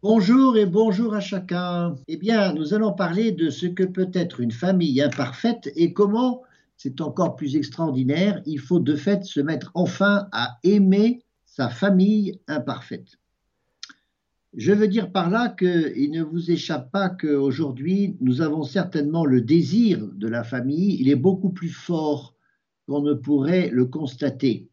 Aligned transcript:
Bonjour 0.00 0.56
et 0.56 0.64
bonjour 0.64 1.12
à 1.16 1.18
chacun. 1.18 1.96
Eh 2.06 2.16
bien, 2.16 2.52
nous 2.52 2.72
allons 2.72 2.92
parler 2.92 3.32
de 3.32 3.50
ce 3.50 3.66
que 3.66 3.82
peut 3.82 4.12
être 4.14 4.38
une 4.38 4.52
famille 4.52 5.02
imparfaite 5.02 5.72
et 5.74 5.92
comment, 5.92 6.42
c'est 6.76 7.00
encore 7.00 7.34
plus 7.34 7.56
extraordinaire, 7.56 8.40
il 8.46 8.60
faut 8.60 8.78
de 8.78 8.94
fait 8.94 9.24
se 9.24 9.40
mettre 9.40 9.72
enfin 9.74 10.28
à 10.30 10.60
aimer 10.62 11.24
sa 11.46 11.68
famille 11.68 12.38
imparfaite. 12.46 13.18
Je 14.54 14.70
veux 14.70 14.86
dire 14.86 15.10
par 15.10 15.30
là 15.30 15.48
qu'il 15.48 16.12
ne 16.12 16.22
vous 16.22 16.52
échappe 16.52 16.92
pas 16.92 17.08
qu'aujourd'hui, 17.08 18.16
nous 18.20 18.40
avons 18.40 18.62
certainement 18.62 19.26
le 19.26 19.40
désir 19.40 20.06
de 20.14 20.28
la 20.28 20.44
famille, 20.44 20.96
il 21.00 21.08
est 21.08 21.16
beaucoup 21.16 21.50
plus 21.50 21.70
fort 21.70 22.36
qu'on 22.86 23.02
ne 23.02 23.14
pourrait 23.14 23.68
le 23.72 23.86
constater. 23.86 24.68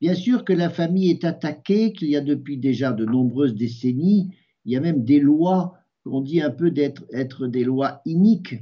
Bien 0.00 0.14
sûr 0.14 0.42
que 0.42 0.54
la 0.54 0.70
famille 0.70 1.10
est 1.10 1.24
attaquée, 1.24 1.92
qu'il 1.92 2.08
y 2.08 2.16
a 2.16 2.22
depuis 2.22 2.56
déjà 2.56 2.92
de 2.92 3.04
nombreuses 3.04 3.54
décennies, 3.54 4.30
il 4.64 4.72
y 4.72 4.76
a 4.76 4.80
même 4.80 5.04
des 5.04 5.20
lois 5.20 5.74
qu'on 6.04 6.20
dit 6.20 6.40
un 6.40 6.50
peu 6.50 6.70
d'être 6.70 7.04
être 7.12 7.46
des 7.46 7.64
lois 7.64 8.00
iniques, 8.04 8.56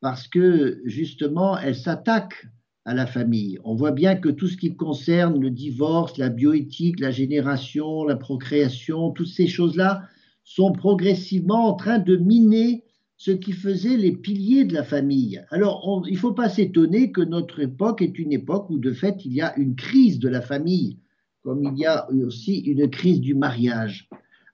parce 0.00 0.28
que 0.28 0.80
justement, 0.84 1.58
elles 1.58 1.76
s'attaquent 1.76 2.46
à 2.84 2.94
la 2.94 3.06
famille. 3.06 3.58
On 3.64 3.74
voit 3.74 3.92
bien 3.92 4.16
que 4.16 4.30
tout 4.30 4.48
ce 4.48 4.56
qui 4.56 4.74
concerne 4.74 5.40
le 5.40 5.50
divorce, 5.50 6.16
la 6.16 6.30
bioéthique, 6.30 7.00
la 7.00 7.10
génération, 7.10 8.04
la 8.04 8.16
procréation, 8.16 9.10
toutes 9.10 9.28
ces 9.28 9.46
choses-là 9.46 10.02
sont 10.44 10.72
progressivement 10.72 11.66
en 11.66 11.74
train 11.74 11.98
de 11.98 12.16
miner 12.16 12.84
ce 13.16 13.30
qui 13.32 13.52
faisait 13.52 13.98
les 13.98 14.12
piliers 14.12 14.64
de 14.64 14.72
la 14.72 14.82
famille. 14.82 15.44
Alors, 15.50 16.02
il 16.06 16.14
ne 16.14 16.18
faut 16.18 16.32
pas 16.32 16.48
s'étonner 16.48 17.12
que 17.12 17.20
notre 17.20 17.60
époque 17.60 18.00
est 18.00 18.18
une 18.18 18.32
époque 18.32 18.70
où, 18.70 18.78
de 18.78 18.92
fait, 18.92 19.26
il 19.26 19.34
y 19.34 19.42
a 19.42 19.54
une 19.58 19.76
crise 19.76 20.18
de 20.18 20.30
la 20.30 20.40
famille, 20.40 20.96
comme 21.42 21.62
il 21.62 21.78
y 21.78 21.84
a 21.84 22.10
aussi 22.10 22.60
une 22.60 22.88
crise 22.88 23.20
du 23.20 23.34
mariage. 23.34 24.08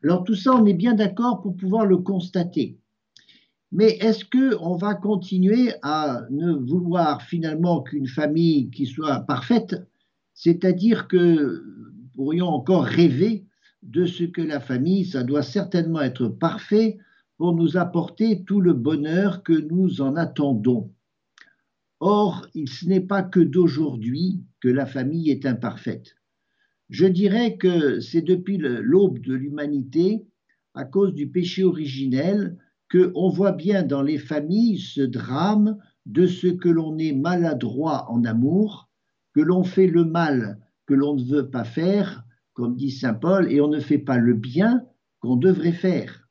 Alors 0.05 0.24
tout 0.24 0.34
ça, 0.34 0.55
on 0.55 0.66
est 0.66 0.74
bien 0.74 0.95
d'accord 0.95 1.42
pour 1.42 1.56
pouvoir 1.56 1.86
le 1.86 1.98
constater. 1.98 2.78
Mais 3.73 3.96
est-ce 4.00 4.24
qu'on 4.24 4.77
va 4.77 4.95
continuer 4.95 5.73
à 5.82 6.23
ne 6.30 6.52
vouloir 6.52 7.23
finalement 7.23 7.82
qu'une 7.82 8.07
famille 8.07 8.70
qui 8.70 8.87
soit 8.87 9.20
parfaite? 9.20 9.74
C'est-à-dire 10.35 11.09
que 11.09 11.65
pourrions 12.15 12.48
encore 12.48 12.85
rêver 12.85 13.46
de 13.82 14.07
ce 14.07 14.24
que 14.24 14.43
la 14.43 14.60
famille, 14.60 15.04
ça 15.04 15.23
doit 15.23 15.43
certainement 15.43 16.01
être 16.01 16.26
parfait 16.26 16.98
pour 17.37 17.54
nous 17.54 17.76
apporter 17.76 18.42
tout 18.45 18.60
le 18.60 18.73
bonheur 18.73 19.42
que 19.42 19.52
nous 19.52 20.01
en 20.01 20.16
attendons. 20.16 20.90
Or, 22.01 22.48
ce 22.54 22.87
n'est 22.87 23.01
pas 23.01 23.23
que 23.23 23.40
d'aujourd'hui 23.40 24.42
que 24.60 24.68
la 24.68 24.87
famille 24.87 25.30
est 25.30 25.46
imparfaite. 25.46 26.15
Je 26.88 27.06
dirais 27.06 27.56
que 27.56 28.01
c'est 28.01 28.23
depuis 28.23 28.59
l'aube 28.59 29.18
de 29.20 29.34
l'humanité, 29.34 30.26
à 30.74 30.84
cause 30.84 31.15
du 31.15 31.29
péché 31.29 31.65
originel, 31.65 32.59
qu'on 32.90 33.29
voit 33.29 33.52
bien 33.52 33.82
dans 33.82 34.02
les 34.02 34.18
familles 34.18 34.79
ce 34.79 35.01
drame 35.01 35.79
de 36.04 36.26
ce 36.26 36.46
que 36.46 36.68
l'on 36.68 36.98
est 36.98 37.12
maladroit 37.12 38.10
en 38.10 38.24
amour, 38.24 38.88
que 39.34 39.40
l'on 39.40 39.64
fait 39.64 39.88
le 39.88 40.04
mal 40.04 40.60
que 40.87 40.95
l'on 40.95 41.16
ne 41.16 41.24
veut 41.24 41.51
pas 41.51 41.64
faire, 41.64 42.24
comme 42.54 42.76
dit 42.76 42.92
Saint 42.92 43.14
Paul, 43.14 43.51
et 43.52 43.60
on 43.60 43.68
ne 43.68 43.80
fait 43.80 43.98
pas 43.98 44.18
le 44.18 44.34
bien 44.34 44.84
qu'on 45.20 45.37
devrait 45.37 45.73
faire. 45.73 46.29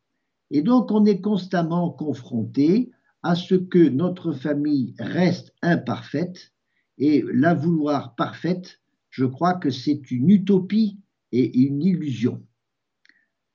Et 0.49 0.61
donc 0.61 0.91
on 0.91 1.05
est 1.05 1.21
constamment 1.21 1.89
confronté 1.89 2.91
à 3.21 3.35
ce 3.35 3.55
que 3.55 3.89
notre 3.89 4.31
famille 4.31 4.95
reste 4.97 5.53
imparfaite, 5.61 6.53
et 6.97 7.23
la 7.33 7.53
vouloir 7.53 8.15
parfaite, 8.15 8.79
je 9.15 9.23
crois 9.23 9.53
que 9.53 9.69
c'est 9.69 10.11
une 10.11 10.29
utopie 10.29 10.99
et 11.31 11.57
une 11.57 11.81
illusion. 11.81 12.43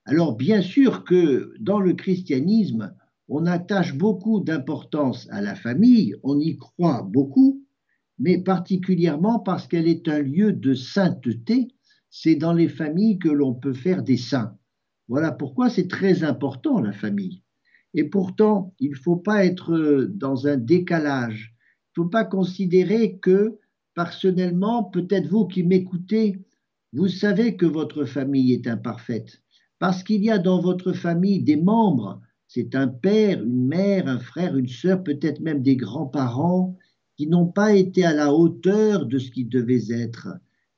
Alors 0.07 0.35
bien 0.35 0.63
sûr 0.63 1.05
que 1.05 1.53
dans 1.61 1.81
le 1.81 1.93
christianisme, 1.93 2.95
on 3.29 3.45
attache 3.45 3.95
beaucoup 3.95 4.41
d'importance 4.41 5.29
à 5.31 5.43
la 5.43 5.55
famille, 5.55 6.17
on 6.23 6.41
y 6.41 6.57
croit 6.57 7.03
beaucoup, 7.03 7.63
mais 8.19 8.39
particulièrement 8.39 9.39
parce 9.39 9.69
qu'elle 9.69 9.87
est 9.87 10.09
un 10.09 10.21
lieu 10.21 10.55
de 10.55 10.73
sainteté, 10.73 11.69
c'est 12.09 12.37
dans 12.37 12.55
les 12.55 12.71
familles 12.71 13.19
que 13.19 13.29
l'on 13.29 13.53
peut 13.53 13.75
faire 13.75 14.03
des 14.03 14.17
saints. 14.17 14.57
Voilà 15.09 15.31
pourquoi 15.31 15.69
c'est 15.69 15.89
très 15.89 16.25
important 16.25 16.81
la 16.81 16.93
famille. 16.93 17.43
Et 17.93 18.05
pourtant, 18.05 18.75
il 18.81 18.93
ne 18.93 18.97
faut 18.97 19.17
pas 19.17 19.45
être 19.45 20.09
dans 20.09 20.47
un 20.47 20.57
décalage. 20.57 21.55
Il 21.55 22.01
ne 22.01 22.05
faut 22.05 22.11
pas 22.11 22.25
considérer 22.25 23.19
que 23.19 23.59
personnellement, 23.95 24.85
peut-être 24.85 25.29
vous 25.29 25.47
qui 25.47 25.63
m'écoutez, 25.63 26.45
vous 26.93 27.09
savez 27.09 27.57
que 27.57 27.67
votre 27.67 28.05
famille 28.05 28.53
est 28.53 28.67
imparfaite, 28.67 29.43
parce 29.79 30.03
qu'il 30.03 30.25
y 30.25 30.31
a 30.31 30.39
dans 30.39 30.61
votre 30.61 30.93
famille 30.93 31.43
des 31.43 31.57
membres, 31.57 32.21
c'est 32.49 32.75
un 32.75 32.89
père, 32.89 33.43
une 33.43 33.69
mère, 33.69 34.09
un 34.09 34.19
frère, 34.19 34.57
une 34.57 34.69
sœur, 34.69 35.05
peut-être 35.05 35.41
même 35.41 35.63
des 35.63 35.77
grands-parents, 35.77 36.77
qui 37.17 37.27
n'ont 37.27 37.47
pas 37.47 37.75
été 37.75 38.05
à 38.05 38.13
la 38.13 38.33
hauteur 38.33 39.07
de 39.07 39.19
ce 39.19 39.31
qu'ils 39.31 39.49
devaient 39.49 39.93
être. 39.93 40.29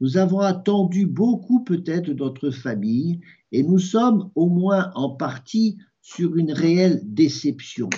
Nous 0.01 0.17
avons 0.17 0.41
attendu 0.41 1.07
beaucoup 1.07 1.65
peut-être 1.65 2.11
notre 2.11 2.51
famille, 2.51 3.21
et 3.53 3.63
nous 3.63 3.79
sommes 3.79 4.31
au 4.35 4.49
moins 4.49 4.91
en 4.95 5.11
partie 5.11 5.79
sur 6.01 6.37
une 6.37 6.53
réelle 6.53 7.01
déception. 7.05 7.89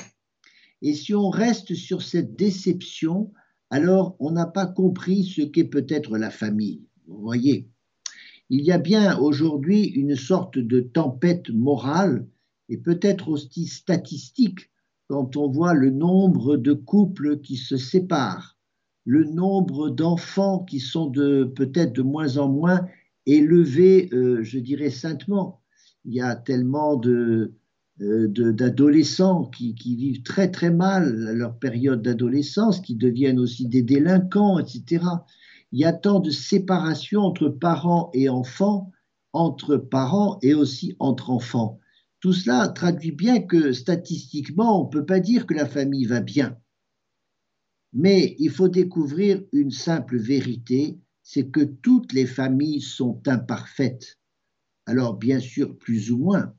Et 0.82 0.94
si 0.94 1.14
on 1.14 1.30
reste 1.30 1.74
sur 1.74 2.02
cette 2.02 2.36
déception, 2.36 3.32
alors 3.74 4.14
on 4.20 4.30
n'a 4.30 4.46
pas 4.46 4.66
compris 4.66 5.24
ce 5.24 5.42
qu'est 5.42 5.64
peut-être 5.64 6.16
la 6.16 6.30
famille. 6.30 6.86
Vous 7.08 7.20
voyez, 7.20 7.68
il 8.48 8.60
y 8.60 8.70
a 8.70 8.78
bien 8.78 9.18
aujourd'hui 9.18 9.86
une 9.86 10.14
sorte 10.14 10.58
de 10.58 10.78
tempête 10.78 11.50
morale 11.50 12.24
et 12.68 12.76
peut-être 12.76 13.28
aussi 13.28 13.66
statistique 13.66 14.70
quand 15.08 15.36
on 15.36 15.50
voit 15.50 15.74
le 15.74 15.90
nombre 15.90 16.56
de 16.56 16.72
couples 16.72 17.40
qui 17.40 17.56
se 17.56 17.76
séparent, 17.76 18.56
le 19.06 19.24
nombre 19.24 19.90
d'enfants 19.90 20.60
qui 20.60 20.78
sont 20.78 21.08
de 21.08 21.42
peut-être 21.42 21.94
de 21.94 22.02
moins 22.02 22.36
en 22.36 22.48
moins 22.48 22.86
élevés, 23.26 24.08
euh, 24.12 24.40
je 24.44 24.60
dirais 24.60 24.90
saintement. 24.90 25.62
Il 26.04 26.14
y 26.14 26.20
a 26.20 26.36
tellement 26.36 26.94
de, 26.94 27.54
d'adolescents 27.98 29.44
qui, 29.44 29.74
vivent 29.96 30.22
très 30.22 30.50
très 30.50 30.70
mal 30.70 31.32
leur 31.34 31.58
période 31.58 32.02
d'adolescence, 32.02 32.80
qui 32.80 32.96
deviennent 32.96 33.38
aussi 33.38 33.68
des 33.68 33.82
délinquants, 33.82 34.58
etc. 34.58 35.04
Il 35.72 35.80
y 35.80 35.84
a 35.84 35.92
tant 35.92 36.20
de 36.20 36.30
séparation 36.30 37.22
entre 37.22 37.48
parents 37.48 38.10
et 38.14 38.28
enfants, 38.28 38.90
entre 39.32 39.76
parents 39.76 40.38
et 40.42 40.54
aussi 40.54 40.96
entre 40.98 41.30
enfants. 41.30 41.78
Tout 42.20 42.32
cela 42.32 42.68
traduit 42.68 43.12
bien 43.12 43.40
que 43.40 43.72
statistiquement, 43.72 44.80
on 44.80 44.84
ne 44.86 44.90
peut 44.90 45.06
pas 45.06 45.20
dire 45.20 45.46
que 45.46 45.54
la 45.54 45.66
famille 45.66 46.06
va 46.06 46.20
bien. 46.20 46.56
Mais 47.92 48.34
il 48.38 48.50
faut 48.50 48.68
découvrir 48.68 49.42
une 49.52 49.70
simple 49.70 50.18
vérité, 50.18 50.98
c'est 51.22 51.48
que 51.48 51.60
toutes 51.60 52.12
les 52.12 52.26
familles 52.26 52.80
sont 52.80 53.20
imparfaites. 53.26 54.18
Alors 54.86 55.14
bien 55.14 55.38
sûr, 55.38 55.76
plus 55.78 56.10
ou 56.10 56.18
moins, 56.18 56.54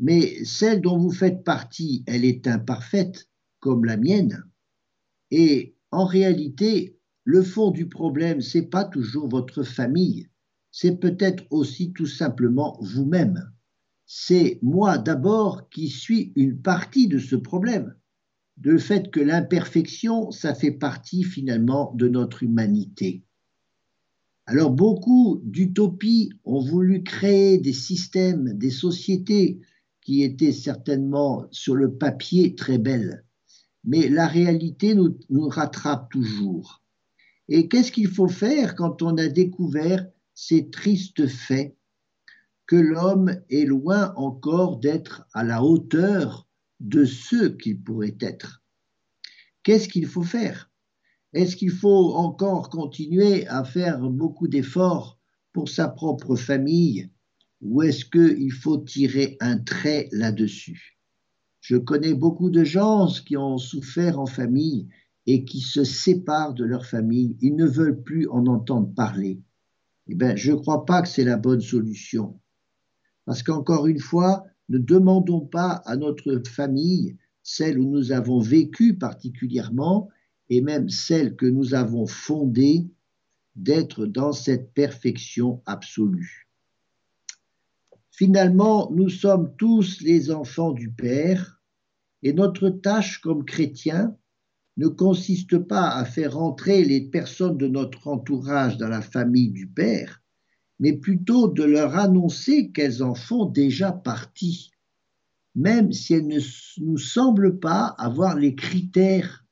mais 0.00 0.44
celle 0.44 0.80
dont 0.80 0.98
vous 0.98 1.12
faites 1.12 1.44
partie, 1.44 2.02
elle 2.06 2.24
est 2.24 2.46
imparfaite, 2.46 3.28
comme 3.60 3.84
la 3.84 3.98
mienne. 3.98 4.42
Et 5.30 5.76
en 5.90 6.06
réalité, 6.06 6.98
le 7.24 7.42
fond 7.42 7.70
du 7.70 7.86
problème, 7.86 8.40
c'est 8.40 8.62
pas 8.70 8.84
toujours 8.84 9.28
votre 9.28 9.62
famille, 9.62 10.26
c'est 10.72 10.96
peut-être 10.96 11.44
aussi 11.50 11.92
tout 11.92 12.06
simplement 12.06 12.78
vous-même. 12.80 13.52
C'est 14.06 14.58
moi 14.62 14.96
d'abord 14.96 15.68
qui 15.68 15.88
suis 15.88 16.32
une 16.34 16.60
partie 16.60 17.06
de 17.06 17.18
ce 17.18 17.36
problème, 17.36 17.94
de 18.56 18.78
fait 18.78 19.10
que 19.10 19.20
l'imperfection, 19.20 20.30
ça 20.30 20.54
fait 20.54 20.72
partie 20.72 21.24
finalement 21.24 21.92
de 21.94 22.08
notre 22.08 22.42
humanité. 22.42 23.22
Alors 24.46 24.70
beaucoup 24.70 25.40
d'utopies 25.44 26.32
ont 26.44 26.60
voulu 26.60 27.02
créer 27.02 27.58
des 27.58 27.74
systèmes, 27.74 28.54
des 28.54 28.70
sociétés 28.70 29.60
qui 30.10 30.24
était 30.24 30.50
certainement 30.50 31.46
sur 31.52 31.76
le 31.76 31.94
papier 31.96 32.56
très 32.56 32.78
belle. 32.78 33.24
Mais 33.84 34.08
la 34.08 34.26
réalité 34.26 34.96
nous, 34.96 35.16
nous 35.28 35.48
rattrape 35.48 36.10
toujours. 36.10 36.82
Et 37.46 37.68
qu'est-ce 37.68 37.92
qu'il 37.92 38.08
faut 38.08 38.26
faire 38.26 38.74
quand 38.74 39.02
on 39.02 39.16
a 39.18 39.28
découvert 39.28 40.04
ces 40.34 40.68
tristes 40.68 41.28
faits? 41.28 41.76
Que 42.66 42.74
l'homme 42.74 43.40
est 43.50 43.64
loin 43.64 44.12
encore 44.16 44.80
d'être 44.80 45.28
à 45.32 45.44
la 45.44 45.62
hauteur 45.62 46.48
de 46.80 47.04
ce 47.04 47.46
qu'il 47.46 47.80
pourrait 47.80 48.18
être 48.20 48.64
Qu'est-ce 49.62 49.88
qu'il 49.88 50.08
faut 50.08 50.24
faire? 50.24 50.72
Est-ce 51.34 51.54
qu'il 51.54 51.70
faut 51.70 52.14
encore 52.14 52.68
continuer 52.68 53.46
à 53.46 53.62
faire 53.62 54.00
beaucoup 54.00 54.48
d'efforts 54.48 55.20
pour 55.52 55.68
sa 55.68 55.86
propre 55.86 56.34
famille 56.34 57.12
ou 57.60 57.82
est-ce 57.82 58.04
qu'il 58.04 58.52
faut 58.52 58.78
tirer 58.78 59.36
un 59.40 59.58
trait 59.58 60.08
là-dessus? 60.12 60.98
Je 61.60 61.76
connais 61.76 62.14
beaucoup 62.14 62.50
de 62.50 62.64
gens 62.64 63.06
qui 63.26 63.36
ont 63.36 63.58
souffert 63.58 64.18
en 64.18 64.26
famille 64.26 64.88
et 65.26 65.44
qui 65.44 65.60
se 65.60 65.84
séparent 65.84 66.54
de 66.54 66.64
leur 66.64 66.86
famille. 66.86 67.36
Ils 67.40 67.54
ne 67.54 67.66
veulent 67.66 68.02
plus 68.02 68.26
en 68.28 68.46
entendre 68.46 68.92
parler. 68.94 69.42
Eh 70.08 70.14
bien, 70.14 70.34
je 70.36 70.52
ne 70.52 70.56
crois 70.56 70.86
pas 70.86 71.02
que 71.02 71.08
c'est 71.08 71.24
la 71.24 71.36
bonne 71.36 71.60
solution. 71.60 72.40
Parce 73.26 73.42
qu'encore 73.42 73.86
une 73.86 74.00
fois, 74.00 74.44
ne 74.70 74.78
demandons 74.78 75.46
pas 75.46 75.82
à 75.84 75.96
notre 75.96 76.42
famille, 76.48 77.16
celle 77.42 77.78
où 77.78 77.88
nous 77.88 78.12
avons 78.12 78.40
vécu 78.40 78.96
particulièrement, 78.96 80.08
et 80.48 80.62
même 80.62 80.88
celle 80.88 81.36
que 81.36 81.46
nous 81.46 81.74
avons 81.74 82.06
fondée, 82.06 82.88
d'être 83.54 84.06
dans 84.06 84.32
cette 84.32 84.72
perfection 84.72 85.62
absolue. 85.66 86.49
Finalement, 88.20 88.90
nous 88.92 89.08
sommes 89.08 89.54
tous 89.56 90.02
les 90.02 90.30
enfants 90.30 90.72
du 90.72 90.90
Père, 90.90 91.62
et 92.22 92.34
notre 92.34 92.68
tâche 92.68 93.18
comme 93.22 93.46
chrétiens 93.46 94.14
ne 94.76 94.88
consiste 94.88 95.56
pas 95.56 95.88
à 95.88 96.04
faire 96.04 96.36
entrer 96.36 96.84
les 96.84 97.00
personnes 97.00 97.56
de 97.56 97.66
notre 97.66 98.08
entourage 98.08 98.76
dans 98.76 98.88
la 98.88 99.00
famille 99.00 99.48
du 99.48 99.66
Père, 99.66 100.20
mais 100.80 100.92
plutôt 100.92 101.48
de 101.48 101.62
leur 101.62 101.96
annoncer 101.96 102.72
qu'elles 102.72 103.02
en 103.02 103.14
font 103.14 103.46
déjà 103.46 103.90
partie, 103.90 104.70
même 105.54 105.90
si 105.90 106.12
elles 106.12 106.26
ne 106.26 106.40
nous 106.84 106.98
semblent 106.98 107.58
pas 107.58 107.86
avoir 107.96 108.36
les 108.36 108.54
critères. 108.54 109.46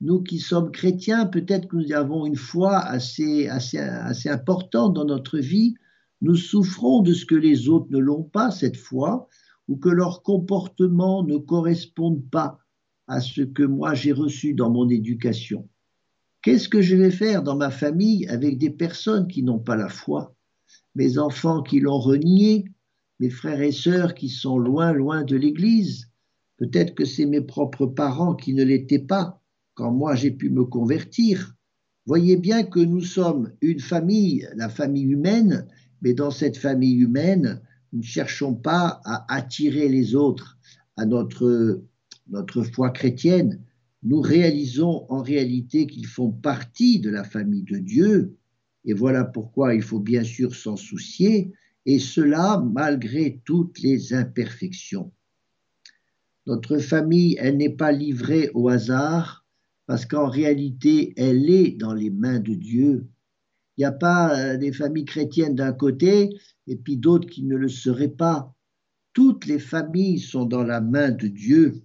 Nous 0.00 0.22
qui 0.22 0.38
sommes 0.38 0.70
chrétiens, 0.70 1.26
peut-être 1.26 1.68
que 1.68 1.76
nous 1.76 1.92
avons 1.92 2.24
une 2.24 2.36
foi 2.36 2.78
assez, 2.78 3.50
importante 4.30 4.94
dans 4.94 5.04
notre 5.04 5.38
vie, 5.38 5.74
nous 6.20 6.36
souffrons 6.36 7.02
de 7.02 7.12
ce 7.14 7.26
que 7.26 7.34
les 7.34 7.68
autres 7.68 7.90
ne 7.90 7.98
l'ont 7.98 8.24
pas 8.24 8.50
cette 8.50 8.76
foi, 8.76 9.28
ou 9.68 9.76
que 9.76 9.88
leur 9.88 10.22
comportement 10.22 11.22
ne 11.22 11.36
corresponde 11.36 12.28
pas 12.30 12.58
à 13.06 13.20
ce 13.20 13.42
que 13.42 13.62
moi 13.62 13.94
j'ai 13.94 14.12
reçu 14.12 14.54
dans 14.54 14.70
mon 14.70 14.88
éducation. 14.88 15.68
Qu'est-ce 16.42 16.68
que 16.68 16.80
je 16.80 16.96
vais 16.96 17.10
faire 17.10 17.42
dans 17.42 17.56
ma 17.56 17.70
famille 17.70 18.26
avec 18.28 18.58
des 18.58 18.70
personnes 18.70 19.28
qui 19.28 19.42
n'ont 19.42 19.58
pas 19.58 19.76
la 19.76 19.88
foi? 19.88 20.34
Mes 20.94 21.18
enfants 21.18 21.62
qui 21.62 21.80
l'ont 21.80 21.98
renié, 21.98 22.64
mes 23.20 23.30
frères 23.30 23.60
et 23.60 23.72
sœurs 23.72 24.14
qui 24.14 24.28
sont 24.28 24.58
loin, 24.58 24.92
loin 24.92 25.24
de 25.24 25.36
l'Église. 25.36 26.10
Peut-être 26.56 26.94
que 26.94 27.04
c'est 27.04 27.26
mes 27.26 27.40
propres 27.40 27.86
parents 27.86 28.34
qui 28.34 28.54
ne 28.54 28.64
l'étaient 28.64 28.98
pas 28.98 29.42
quand 29.74 29.92
moi 29.92 30.14
j'ai 30.14 30.30
pu 30.30 30.50
me 30.50 30.64
convertir. 30.64 31.54
Voyez 32.06 32.36
bien 32.36 32.64
que 32.64 32.80
nous 32.80 33.02
sommes 33.02 33.52
une 33.60 33.80
famille, 33.80 34.48
la 34.56 34.68
famille 34.68 35.04
humaine, 35.04 35.68
mais 36.02 36.14
dans 36.14 36.30
cette 36.30 36.56
famille 36.56 36.96
humaine, 36.96 37.60
nous 37.92 38.00
ne 38.00 38.04
cherchons 38.04 38.54
pas 38.54 39.00
à 39.04 39.32
attirer 39.34 39.88
les 39.88 40.14
autres 40.14 40.58
à 40.96 41.06
notre, 41.06 41.82
foi 42.72 42.90
chrétienne. 42.90 43.62
Nous 44.02 44.20
réalisons 44.20 45.06
en 45.08 45.22
réalité 45.22 45.86
qu'ils 45.86 46.06
font 46.06 46.30
partie 46.30 47.00
de 47.00 47.10
la 47.10 47.24
famille 47.24 47.64
de 47.64 47.78
Dieu, 47.78 48.36
et 48.84 48.94
voilà 48.94 49.24
pourquoi 49.24 49.74
il 49.74 49.82
faut 49.82 50.00
bien 50.00 50.24
sûr 50.24 50.54
s'en 50.54 50.76
soucier, 50.76 51.52
et 51.86 51.98
cela 51.98 52.62
malgré 52.72 53.40
toutes 53.44 53.80
les 53.80 54.12
imperfections. 54.12 55.12
Notre 56.46 56.78
famille, 56.78 57.36
elle 57.40 57.56
n'est 57.56 57.74
pas 57.74 57.92
livrée 57.92 58.50
au 58.54 58.68
hasard, 58.68 59.44
parce 59.86 60.06
qu'en 60.06 60.28
réalité, 60.28 61.14
elle 61.16 61.48
est 61.50 61.72
dans 61.72 61.94
les 61.94 62.10
mains 62.10 62.40
de 62.40 62.54
Dieu, 62.54 63.08
il 63.78 63.82
n'y 63.82 63.86
a 63.86 63.92
pas 63.92 64.36
euh, 64.36 64.56
des 64.56 64.72
familles 64.72 65.04
chrétiennes 65.04 65.54
d'un 65.54 65.72
côté 65.72 66.30
et 66.66 66.74
puis 66.74 66.96
d'autres 66.96 67.28
qui 67.28 67.44
ne 67.44 67.54
le 67.54 67.68
seraient 67.68 68.08
pas. 68.08 68.52
Toutes 69.12 69.46
les 69.46 69.60
familles 69.60 70.18
sont 70.18 70.44
dans 70.44 70.64
la 70.64 70.80
main 70.80 71.12
de 71.12 71.28
Dieu. 71.28 71.84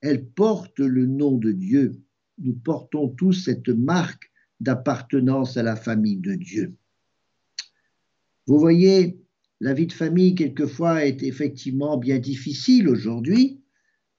Elles 0.00 0.26
portent 0.26 0.80
le 0.80 1.04
nom 1.04 1.36
de 1.36 1.52
Dieu. 1.52 2.00
Nous 2.38 2.54
portons 2.54 3.10
tous 3.10 3.32
cette 3.34 3.68
marque 3.68 4.32
d'appartenance 4.58 5.58
à 5.58 5.62
la 5.62 5.76
famille 5.76 6.16
de 6.16 6.34
Dieu. 6.34 6.74
Vous 8.46 8.58
voyez, 8.58 9.20
la 9.60 9.74
vie 9.74 9.86
de 9.86 9.92
famille 9.92 10.34
quelquefois 10.34 11.04
est 11.04 11.22
effectivement 11.22 11.98
bien 11.98 12.18
difficile 12.18 12.88
aujourd'hui, 12.88 13.60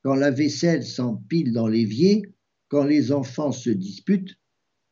quand 0.03 0.15
la 0.15 0.29
vaisselle 0.29 0.83
s'empile 0.83 1.53
dans 1.53 1.67
l'évier, 1.67 2.21
quand 2.67 2.83
les 2.83 3.11
enfants 3.11 3.51
se 3.51 3.71
disputent, 3.71 4.37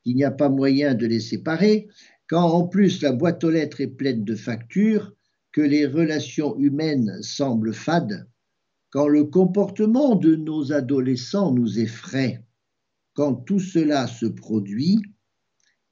il 0.06 0.16
n'y 0.16 0.24
a 0.24 0.32
pas 0.32 0.50
moyen 0.50 0.96
de 0.96 1.06
les 1.06 1.20
séparer, 1.20 1.88
quand 2.28 2.50
en 2.50 2.68
plus 2.68 3.02
la 3.02 3.12
boîte 3.12 3.44
aux 3.44 3.52
lettres 3.52 3.82
est 3.82 3.88
pleine 3.88 4.24
de 4.24 4.36
factures, 4.36 5.14
que 5.52 5.62
les 5.62 5.86
relations 5.86 6.58
humaines 6.58 7.22
semblent 7.22 7.74
fades, 7.74 8.28
quand 8.90 9.08
le 9.08 9.24
comportement 9.24 10.16
de 10.16 10.36
nos 10.36 10.72
adolescents 10.72 11.54
nous 11.54 11.80
effraie, 11.80 12.44
quand 13.14 13.36
tout 13.36 13.60
cela 13.60 14.08
se 14.08 14.26
produit, 14.26 15.00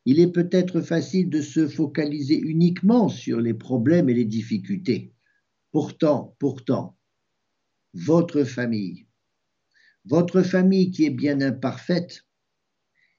il 0.05 0.19
est 0.19 0.31
peut-être 0.31 0.81
facile 0.81 1.29
de 1.29 1.41
se 1.41 1.67
focaliser 1.67 2.39
uniquement 2.39 3.07
sur 3.07 3.39
les 3.39 3.53
problèmes 3.53 4.09
et 4.09 4.15
les 4.15 4.25
difficultés. 4.25 5.13
Pourtant, 5.71 6.35
pourtant, 6.39 6.97
votre 7.93 8.43
famille, 8.43 9.05
votre 10.05 10.41
famille 10.41 10.89
qui 10.89 11.05
est 11.05 11.11
bien 11.11 11.39
imparfaite, 11.41 12.25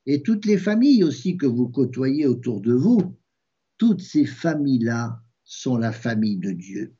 et 0.06 0.22
toutes 0.22 0.46
les 0.46 0.58
familles 0.58 1.04
aussi 1.04 1.36
que 1.36 1.46
vous 1.46 1.68
côtoyez 1.68 2.26
autour 2.26 2.60
de 2.60 2.72
vous, 2.72 3.16
toutes 3.78 4.00
ces 4.00 4.24
familles-là 4.24 5.22
sont 5.44 5.76
la 5.76 5.92
famille 5.92 6.38
de 6.38 6.50
Dieu. 6.50 6.94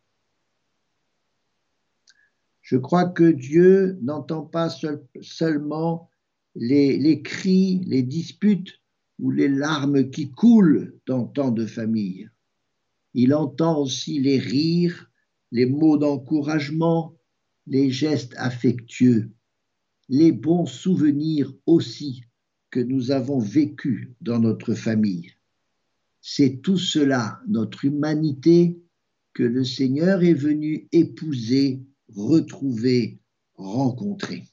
Je 2.60 2.76
crois 2.76 3.08
que 3.08 3.30
Dieu 3.30 3.98
n'entend 4.02 4.42
pas 4.42 4.68
seulement 5.20 6.10
les, 6.54 6.96
les, 6.96 7.22
cris, 7.22 7.80
les 7.86 8.02
disputes 8.02 8.80
ou 9.18 9.30
les 9.30 9.48
larmes 9.48 10.10
qui 10.10 10.30
coulent 10.30 10.98
dans 11.06 11.26
tant 11.26 11.50
de 11.50 11.66
familles. 11.66 12.30
Il 13.14 13.34
entend 13.34 13.78
aussi 13.78 14.20
les 14.20 14.38
rires, 14.38 15.10
les 15.50 15.66
mots 15.66 15.98
d'encouragement, 15.98 17.16
les 17.66 17.90
gestes 17.90 18.34
affectueux, 18.38 19.32
les 20.08 20.32
bons 20.32 20.66
souvenirs 20.66 21.52
aussi 21.66 22.24
que 22.72 22.80
nous 22.80 23.12
avons 23.12 23.38
vécu 23.38 24.16
dans 24.22 24.40
notre 24.40 24.74
famille. 24.74 25.30
C'est 26.22 26.62
tout 26.62 26.78
cela, 26.78 27.40
notre 27.46 27.84
humanité, 27.84 28.80
que 29.34 29.42
le 29.42 29.62
Seigneur 29.62 30.22
est 30.22 30.34
venu 30.34 30.88
épouser, 30.90 31.82
retrouver, 32.08 33.20
rencontrer. 33.54 34.44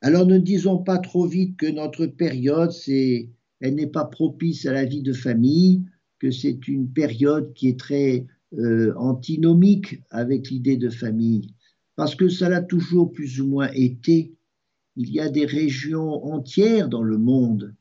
Alors 0.00 0.26
ne 0.26 0.38
disons 0.38 0.78
pas 0.78 0.98
trop 0.98 1.26
vite 1.26 1.56
que 1.56 1.66
notre 1.66 2.06
période, 2.06 2.72
elle 2.86 3.74
n'est 3.74 3.86
pas 3.86 4.04
propice 4.04 4.66
à 4.66 4.72
la 4.72 4.84
vie 4.84 5.02
de 5.02 5.12
famille, 5.12 5.84
que 6.20 6.30
c'est 6.30 6.68
une 6.68 6.92
période 6.92 7.52
qui 7.54 7.68
est 7.68 7.78
très 7.78 8.26
euh, 8.52 8.94
antinomique 8.96 10.00
avec 10.10 10.48
l'idée 10.48 10.76
de 10.76 10.90
famille, 10.90 11.54
parce 11.96 12.14
que 12.14 12.28
ça 12.28 12.48
l'a 12.48 12.62
toujours 12.62 13.10
plus 13.10 13.40
ou 13.40 13.48
moins 13.48 13.70
été 13.72 14.34
il 14.96 15.10
y 15.10 15.20
a 15.20 15.28
des 15.28 15.46
régions 15.46 16.24
entières 16.24 16.88
dans 16.88 17.02
le 17.02 17.18
monde 17.18 17.74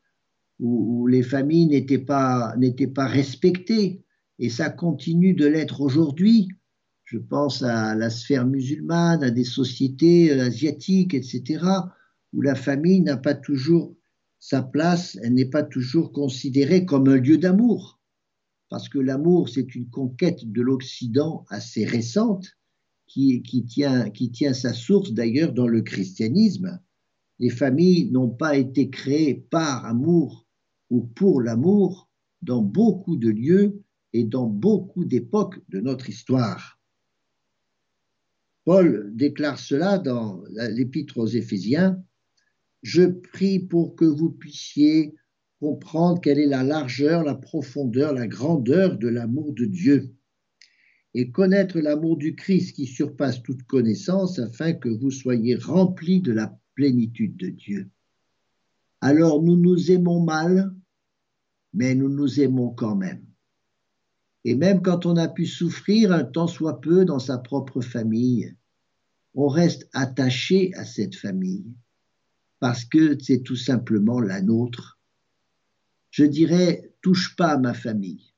où, 0.60 1.08
les 1.08 1.24
familles 1.24 1.68
n'étaient 1.68 1.98
pas, 1.98 2.56
respectées, 2.98 4.04
et 4.40 4.50
ça 4.50 4.70
continue 4.70 5.34
de 5.34 5.46
l'être 5.46 5.82
aujourd'hui. 5.82 6.48
Je 7.04 7.18
pense 7.18 7.62
à 7.62 7.96
la 7.96 8.10
sphère 8.10 8.48
musulmane, 8.48 9.24
à 9.24 9.30
des 9.30 9.44
sociétés 9.44 10.32
euh, 10.32 10.46
asiatiques, 10.46 11.14
etc., 11.14 11.66
où 12.32 12.42
la 12.42 12.56
famille 12.56 13.02
n'a 13.02 13.18
pas 13.18 13.36
toujours 13.36 13.96
sa 14.40 14.64
place, 14.64 15.18
elle 15.22 15.34
n'est 15.34 15.50
pas 15.50 15.64
toujours 15.64 16.12
considérée 16.12 16.86
comme 16.86 17.08
un 17.08 17.18
lieu 17.18 17.38
d'amour, 17.38 18.00
parce 18.70 18.90
que 18.90 19.00
l'amour, 19.00 19.50
c'est 19.50 19.76
une 19.76 19.90
conquête 19.90 20.52
de 20.52 20.62
l'Occident 20.62 21.46
assez 21.50 21.86
récente, 21.86 22.48
qui 23.06 23.44
tient 24.32 24.54
sa 24.54 24.74
source 24.74 25.14
d'ailleurs 25.14 25.54
dans 25.54 25.68
le 25.68 25.82
christianisme 25.82 26.80
les 27.40 27.50
familles 27.50 28.12
n'ont 28.12 28.30
pas 28.30 28.58
été 28.58 28.90
créées 28.90 29.36
par 29.50 29.86
amour 29.86 30.48
ou 30.90 31.02
pour 31.02 31.42
l'amour 31.42 32.10
dans 32.42 32.62
beaucoup 32.62 33.18
de 33.18 33.30
lieux 33.30 33.84
et 34.14 34.24
dans 34.24 34.48
beaucoup 34.48 35.06
d'époques 35.06 35.60
de 35.70 35.80
notre 35.80 36.10
histoire. 36.10 36.80
Paul 38.66 39.12
déclare 39.16 39.60
cela 39.60 39.98
dans 39.98 40.44
l'épître 40.70 41.18
aux 41.18 41.28
Éphésiens. 41.28 42.02
Je 42.82 43.04
prie 43.04 43.60
pour 43.60 43.96
que 43.96 44.06
vous 44.06 44.30
puissiez 44.30 45.16
comprendre 45.60 46.22
quelle 46.22 46.40
est 46.40 46.48
la 46.48 46.64
largeur, 46.64 47.24
la 47.24 47.36
profondeur, 47.36 48.14
la 48.14 48.28
grandeur 48.28 48.98
de 48.98 49.08
l'amour 49.08 49.54
de 49.54 49.66
Dieu 49.66 50.16
et 51.14 51.32
connaître 51.32 51.80
l'amour 51.80 52.18
du 52.18 52.36
Christ 52.36 52.74
qui 52.74 52.88
surpasse 52.88 53.44
toute 53.44 53.64
connaissance 53.64 54.40
afin 54.40 54.74
que 54.74 54.90
vous 54.90 55.12
soyez 55.12 55.56
remplis 55.56 56.22
de 56.22 56.32
la 56.32 56.60
plénitude 56.76 57.38
de 57.38 57.50
Dieu. 57.50 57.90
Alors 59.02 59.42
nous 59.42 59.58
nous 59.58 59.92
aimons 59.92 60.22
mal, 60.22 60.74
mais 61.74 61.96
nous 61.96 62.10
nous 62.10 62.40
aimons 62.40 62.70
quand 62.72 62.96
même. 62.96 63.26
Et 64.46 64.56
même 64.56 64.82
quand 64.82 65.06
on 65.06 65.16
a 65.16 65.28
pu 65.28 65.46
souffrir 65.46 66.12
un 66.12 66.24
temps 66.24 66.48
soit 66.48 66.82
peu 66.82 67.06
dans 67.06 67.20
sa 67.20 67.38
propre 67.38 67.82
famille, 67.82 68.56
on 69.36 69.48
reste 69.48 69.90
attaché 69.94 70.74
à 70.76 70.86
cette 70.86 71.16
famille 71.16 71.74
parce 72.60 72.86
que 72.86 73.18
c'est 73.20 73.42
tout 73.42 73.56
simplement 73.56 74.20
la 74.22 74.42
nôtre. 74.42 75.00
Je 76.12 76.24
dirais, 76.24 76.94
touche 77.02 77.36
pas 77.36 77.54
à 77.54 77.58
ma 77.58 77.74
famille. 77.74 78.34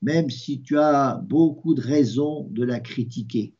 même 0.00 0.30
si 0.30 0.62
tu 0.62 0.78
as 0.78 1.16
beaucoup 1.16 1.74
de 1.74 1.80
raisons 1.80 2.48
de 2.50 2.64
la 2.64 2.80
critiquer 2.80 3.54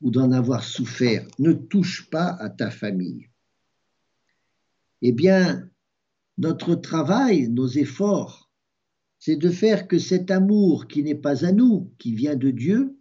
ou 0.00 0.10
d'en 0.10 0.32
avoir 0.32 0.64
souffert. 0.64 1.26
Ne 1.38 1.52
touche 1.52 2.08
pas 2.10 2.36
à 2.40 2.50
ta 2.50 2.70
famille. 2.70 3.28
Eh 5.02 5.12
bien, 5.12 5.68
notre 6.38 6.74
travail, 6.74 7.48
nos 7.48 7.68
efforts, 7.68 8.50
c'est 9.18 9.36
de 9.36 9.50
faire 9.50 9.88
que 9.88 9.98
cet 9.98 10.30
amour 10.30 10.86
qui 10.86 11.02
n'est 11.02 11.14
pas 11.14 11.44
à 11.44 11.52
nous, 11.52 11.92
qui 11.98 12.14
vient 12.14 12.36
de 12.36 12.50
Dieu, 12.50 12.98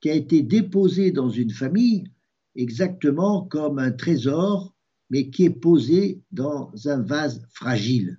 qui 0.00 0.10
a 0.10 0.14
été 0.14 0.42
déposé 0.42 1.10
dans 1.10 1.30
une 1.30 1.50
famille, 1.50 2.04
exactement 2.54 3.42
comme 3.42 3.78
un 3.78 3.92
trésor, 3.92 4.74
mais 5.10 5.30
qui 5.30 5.44
est 5.44 5.50
posé 5.50 6.22
dans 6.32 6.72
un 6.86 7.02
vase 7.02 7.42
fragile. 7.50 8.18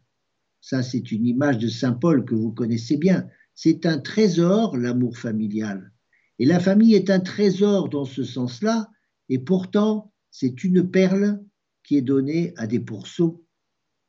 Ça, 0.62 0.84
c'est 0.84 1.12
une 1.12 1.26
image 1.26 1.60
de 1.60 1.68
Saint 1.68 1.94
Paul 1.94 2.26
que 2.26 2.36
vous 2.36 2.52
connaissez 2.52 2.98
bien. 2.98 3.28
C'est 3.56 3.86
un 3.86 4.00
trésor, 4.00 4.78
l'amour 4.78 5.18
familial. 5.18 5.94
Et 6.40 6.46
la 6.46 6.60
famille 6.60 6.94
est 6.94 7.10
un 7.10 7.20
trésor 7.20 7.90
dans 7.90 8.06
ce 8.06 8.24
sens-là, 8.24 8.90
et 9.30 9.40
pourtant, 9.40 10.14
c'est 10.32 10.64
une 10.64 10.90
perle 10.90 11.44
qui 11.84 11.98
est 11.98 12.02
donnée 12.02 12.54
à 12.58 12.68
des 12.68 12.80
pourceaux. 12.80 13.44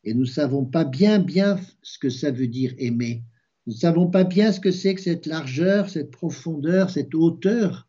Et 0.05 0.15
nous 0.15 0.21
ne 0.21 0.27
savons 0.27 0.65
pas 0.65 0.85
bien, 0.85 1.19
bien 1.19 1.59
ce 1.83 1.99
que 1.99 2.11
ça 2.11 2.31
veut 2.31 2.47
dire 2.47 2.75
aimer. 2.79 3.25
Nous 3.67 3.73
ne 3.73 3.79
savons 3.79 4.09
pas 4.09 4.25
bien 4.25 4.53
ce 4.53 4.61
que 4.61 4.71
c'est 4.71 4.95
que 4.95 5.01
cette 5.01 5.27
largeur, 5.27 5.89
cette 5.89 6.11
profondeur, 6.11 6.91
cette 6.91 7.15
hauteur 7.15 7.89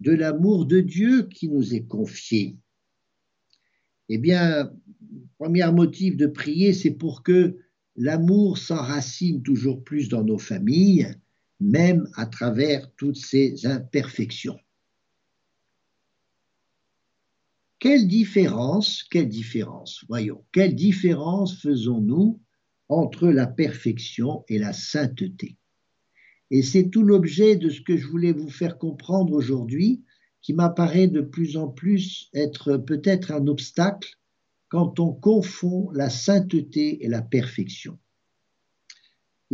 de 0.00 0.12
l'amour 0.12 0.66
de 0.66 0.80
Dieu 0.80 1.28
qui 1.28 1.48
nous 1.48 1.74
est 1.74 1.86
confié. 1.86 2.58
Eh 4.08 4.18
bien, 4.18 4.70
premier 5.38 5.70
motif 5.72 6.16
de 6.16 6.26
prier, 6.26 6.72
c'est 6.72 6.90
pour 6.90 7.22
que 7.22 7.56
l'amour 7.96 8.58
s'enracine 8.58 9.42
toujours 9.42 9.82
plus 9.82 10.08
dans 10.08 10.24
nos 10.24 10.38
familles, 10.38 11.14
même 11.60 12.08
à 12.14 12.26
travers 12.26 12.90
toutes 12.96 13.16
ces 13.16 13.66
imperfections. 13.66 14.58
Quelle 17.78 18.08
différence, 18.08 19.02
quelle 19.04 19.28
différence, 19.28 20.04
voyons, 20.08 20.44
quelle 20.52 20.74
différence 20.74 21.60
faisons-nous 21.60 22.40
entre 22.88 23.28
la 23.28 23.46
perfection 23.46 24.44
et 24.48 24.58
la 24.58 24.72
sainteté? 24.72 25.58
Et 26.50 26.62
c'est 26.62 26.88
tout 26.88 27.02
l'objet 27.02 27.56
de 27.56 27.68
ce 27.68 27.80
que 27.80 27.96
je 27.96 28.06
voulais 28.06 28.32
vous 28.32 28.50
faire 28.50 28.78
comprendre 28.78 29.32
aujourd'hui, 29.32 30.04
qui 30.40 30.52
m'apparaît 30.52 31.08
de 31.08 31.20
plus 31.20 31.56
en 31.56 31.68
plus 31.68 32.28
être 32.34 32.76
peut-être 32.76 33.32
un 33.32 33.46
obstacle 33.46 34.14
quand 34.68 35.00
on 35.00 35.12
confond 35.12 35.90
la 35.92 36.10
sainteté 36.10 37.04
et 37.04 37.08
la 37.08 37.22
perfection. 37.22 37.98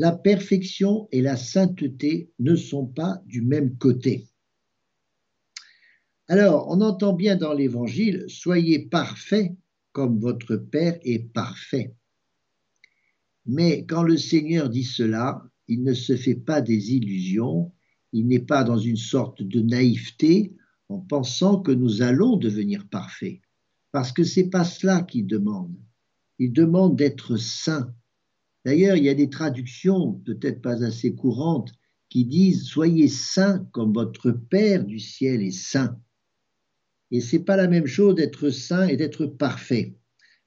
La 0.00 0.12
perfection 0.12 1.08
et 1.12 1.20
la 1.20 1.36
sainteté 1.36 2.32
ne 2.38 2.56
sont 2.56 2.86
pas 2.86 3.20
du 3.26 3.42
même 3.42 3.76
côté. 3.76 4.30
Alors, 6.26 6.68
on 6.70 6.80
entend 6.80 7.12
bien 7.12 7.36
dans 7.36 7.52
l'Évangile, 7.52 8.24
soyez 8.26 8.78
parfaits 8.78 9.52
comme 9.92 10.18
votre 10.18 10.56
Père 10.56 10.98
est 11.02 11.30
parfait. 11.34 11.94
Mais 13.44 13.84
quand 13.84 14.02
le 14.02 14.16
Seigneur 14.16 14.70
dit 14.70 14.84
cela, 14.84 15.44
il 15.68 15.82
ne 15.82 15.92
se 15.92 16.16
fait 16.16 16.34
pas 16.34 16.62
des 16.62 16.94
illusions, 16.94 17.70
il 18.14 18.26
n'est 18.26 18.38
pas 18.38 18.64
dans 18.64 18.78
une 18.78 18.96
sorte 18.96 19.42
de 19.42 19.60
naïveté 19.60 20.56
en 20.88 21.00
pensant 21.00 21.60
que 21.60 21.72
nous 21.72 22.00
allons 22.00 22.38
devenir 22.38 22.88
parfaits. 22.88 23.42
Parce 23.92 24.12
que 24.12 24.24
c'est 24.24 24.48
pas 24.48 24.64
cela 24.64 25.02
qu'il 25.02 25.26
demande. 25.26 25.76
Il 26.38 26.54
demande 26.54 26.96
d'être 26.96 27.36
saint. 27.36 27.94
D'ailleurs, 28.64 28.96
il 28.96 29.04
y 29.04 29.08
a 29.08 29.14
des 29.14 29.30
traductions, 29.30 30.14
peut-être 30.24 30.60
pas 30.60 30.84
assez 30.84 31.14
courantes, 31.14 31.72
qui 32.08 32.24
disent 32.24 32.64
Soyez 32.64 33.08
saints 33.08 33.66
comme 33.72 33.92
votre 33.92 34.30
Père 34.30 34.84
du 34.84 34.98
ciel 34.98 35.42
est 35.42 35.50
saint. 35.50 35.98
Et 37.10 37.20
c'est 37.20 37.44
pas 37.44 37.56
la 37.56 37.68
même 37.68 37.86
chose 37.86 38.14
d'être 38.14 38.50
saint 38.50 38.86
et 38.86 38.96
d'être 38.96 39.26
parfait. 39.26 39.96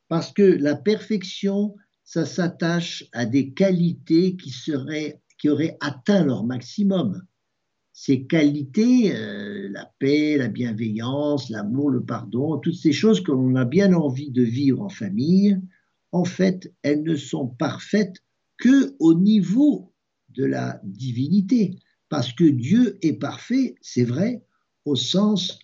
Parce 0.08 0.32
que 0.32 0.44
la 0.44 0.76
perfection, 0.76 1.76
ça 2.04 2.26
s'attache 2.26 3.06
à 3.14 3.26
des 3.26 3.54
qualités 3.54 4.36
qui, 4.36 4.52
seraient, 4.52 5.22
qui 5.40 5.50
auraient 5.50 5.78
atteint 5.82 6.24
leur 6.24 6.46
maximum 6.46 7.26
ces 7.94 8.26
qualités, 8.26 9.16
euh, 9.16 9.70
la 9.70 9.90
paix, 10.00 10.36
la 10.38 10.48
bienveillance, 10.48 11.50
l'amour, 11.52 11.92
le 11.92 12.04
pardon, 12.04 12.58
toutes 12.58 12.76
ces 12.76 12.92
choses 12.92 13.22
que 13.22 13.32
l'on 13.32 13.56
a 13.56 13.66
bien 13.66 13.94
envie 13.94 14.32
de 14.32 14.42
vivre 14.42 14.82
en 14.82 14.90
famille, 14.90 15.60
en 16.14 16.24
fait, 16.24 16.74
elles 16.84 17.04
ne 17.04 17.16
sont 17.16 17.48
parfaites 17.48 18.24
que 18.58 18.96
au 19.00 19.14
niveau 19.14 19.94
de 20.30 20.46
la 20.46 20.80
divinité, 20.84 21.78
parce 22.08 22.32
que 22.32 22.46
Dieu 22.46 22.98
est 23.02 23.14
parfait, 23.14 23.76
c'est 23.82 24.06
vrai, 24.06 24.46
au 24.86 24.96
sens 24.96 25.60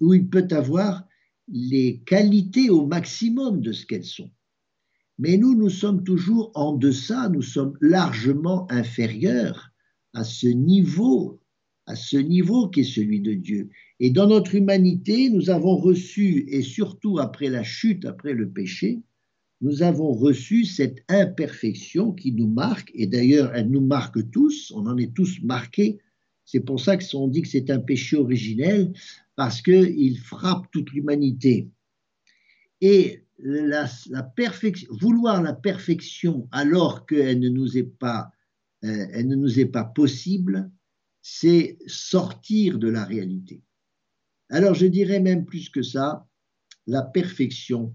où 0.00 0.14
il 0.14 0.28
peut 0.28 0.46
avoir 0.50 1.08
les 1.48 2.02
qualités 2.06 2.70
au 2.70 2.86
maximum 2.86 3.60
de 3.60 3.72
ce 3.72 3.86
qu'elles 3.86 4.04
sont. 4.04 4.30
Mais 5.18 5.36
nous, 5.36 5.54
nous 5.54 5.70
sommes 5.70 6.04
toujours 6.04 6.52
en 6.54 6.72
deçà, 6.72 7.28
nous 7.28 7.42
sommes 7.42 7.76
largement 7.80 8.70
inférieurs 8.70 9.70
à 10.12 10.22
ce 10.22 10.46
niveau 10.46 11.40
à 11.86 11.96
ce 11.96 12.16
niveau 12.16 12.68
qui 12.68 12.80
est 12.80 12.84
celui 12.84 13.20
de 13.20 13.34
Dieu. 13.34 13.68
Et 14.00 14.10
dans 14.10 14.26
notre 14.26 14.54
humanité, 14.54 15.28
nous 15.28 15.50
avons 15.50 15.76
reçu, 15.76 16.46
et 16.48 16.62
surtout 16.62 17.18
après 17.18 17.50
la 17.50 17.62
chute, 17.62 18.06
après 18.06 18.32
le 18.32 18.48
péché, 18.48 19.02
nous 19.64 19.82
avons 19.82 20.12
reçu 20.12 20.66
cette 20.66 21.02
imperfection 21.08 22.12
qui 22.12 22.32
nous 22.32 22.48
marque, 22.48 22.90
et 22.94 23.06
d'ailleurs 23.06 23.50
elle 23.54 23.70
nous 23.70 23.80
marque 23.80 24.30
tous, 24.30 24.70
on 24.76 24.86
en 24.86 24.98
est 24.98 25.14
tous 25.14 25.40
marqués. 25.42 26.00
C'est 26.44 26.60
pour 26.60 26.78
ça 26.78 26.98
qu'on 26.98 27.28
dit 27.28 27.40
que 27.40 27.48
c'est 27.48 27.70
un 27.70 27.78
péché 27.78 28.18
originel, 28.18 28.92
parce 29.36 29.62
qu'il 29.62 30.18
frappe 30.18 30.70
toute 30.70 30.92
l'humanité. 30.92 31.70
Et 32.82 33.24
la, 33.38 33.88
perfection, 34.36 34.94
vouloir 35.00 35.42
la 35.42 35.54
perfection 35.54 36.46
alors 36.52 37.06
qu'elle 37.06 37.40
ne 37.40 37.48
euh, 37.48 39.22
ne 39.22 39.34
nous 39.34 39.60
est 39.60 39.66
pas 39.66 39.84
possible, 39.84 40.70
c'est 41.22 41.78
sortir 41.86 42.78
de 42.78 42.88
la 42.88 43.06
réalité. 43.06 43.62
Alors 44.50 44.74
je 44.74 44.84
dirais 44.84 45.20
même 45.20 45.46
plus 45.46 45.70
que 45.70 45.80
ça, 45.80 46.28
la 46.86 47.00
perfection, 47.00 47.94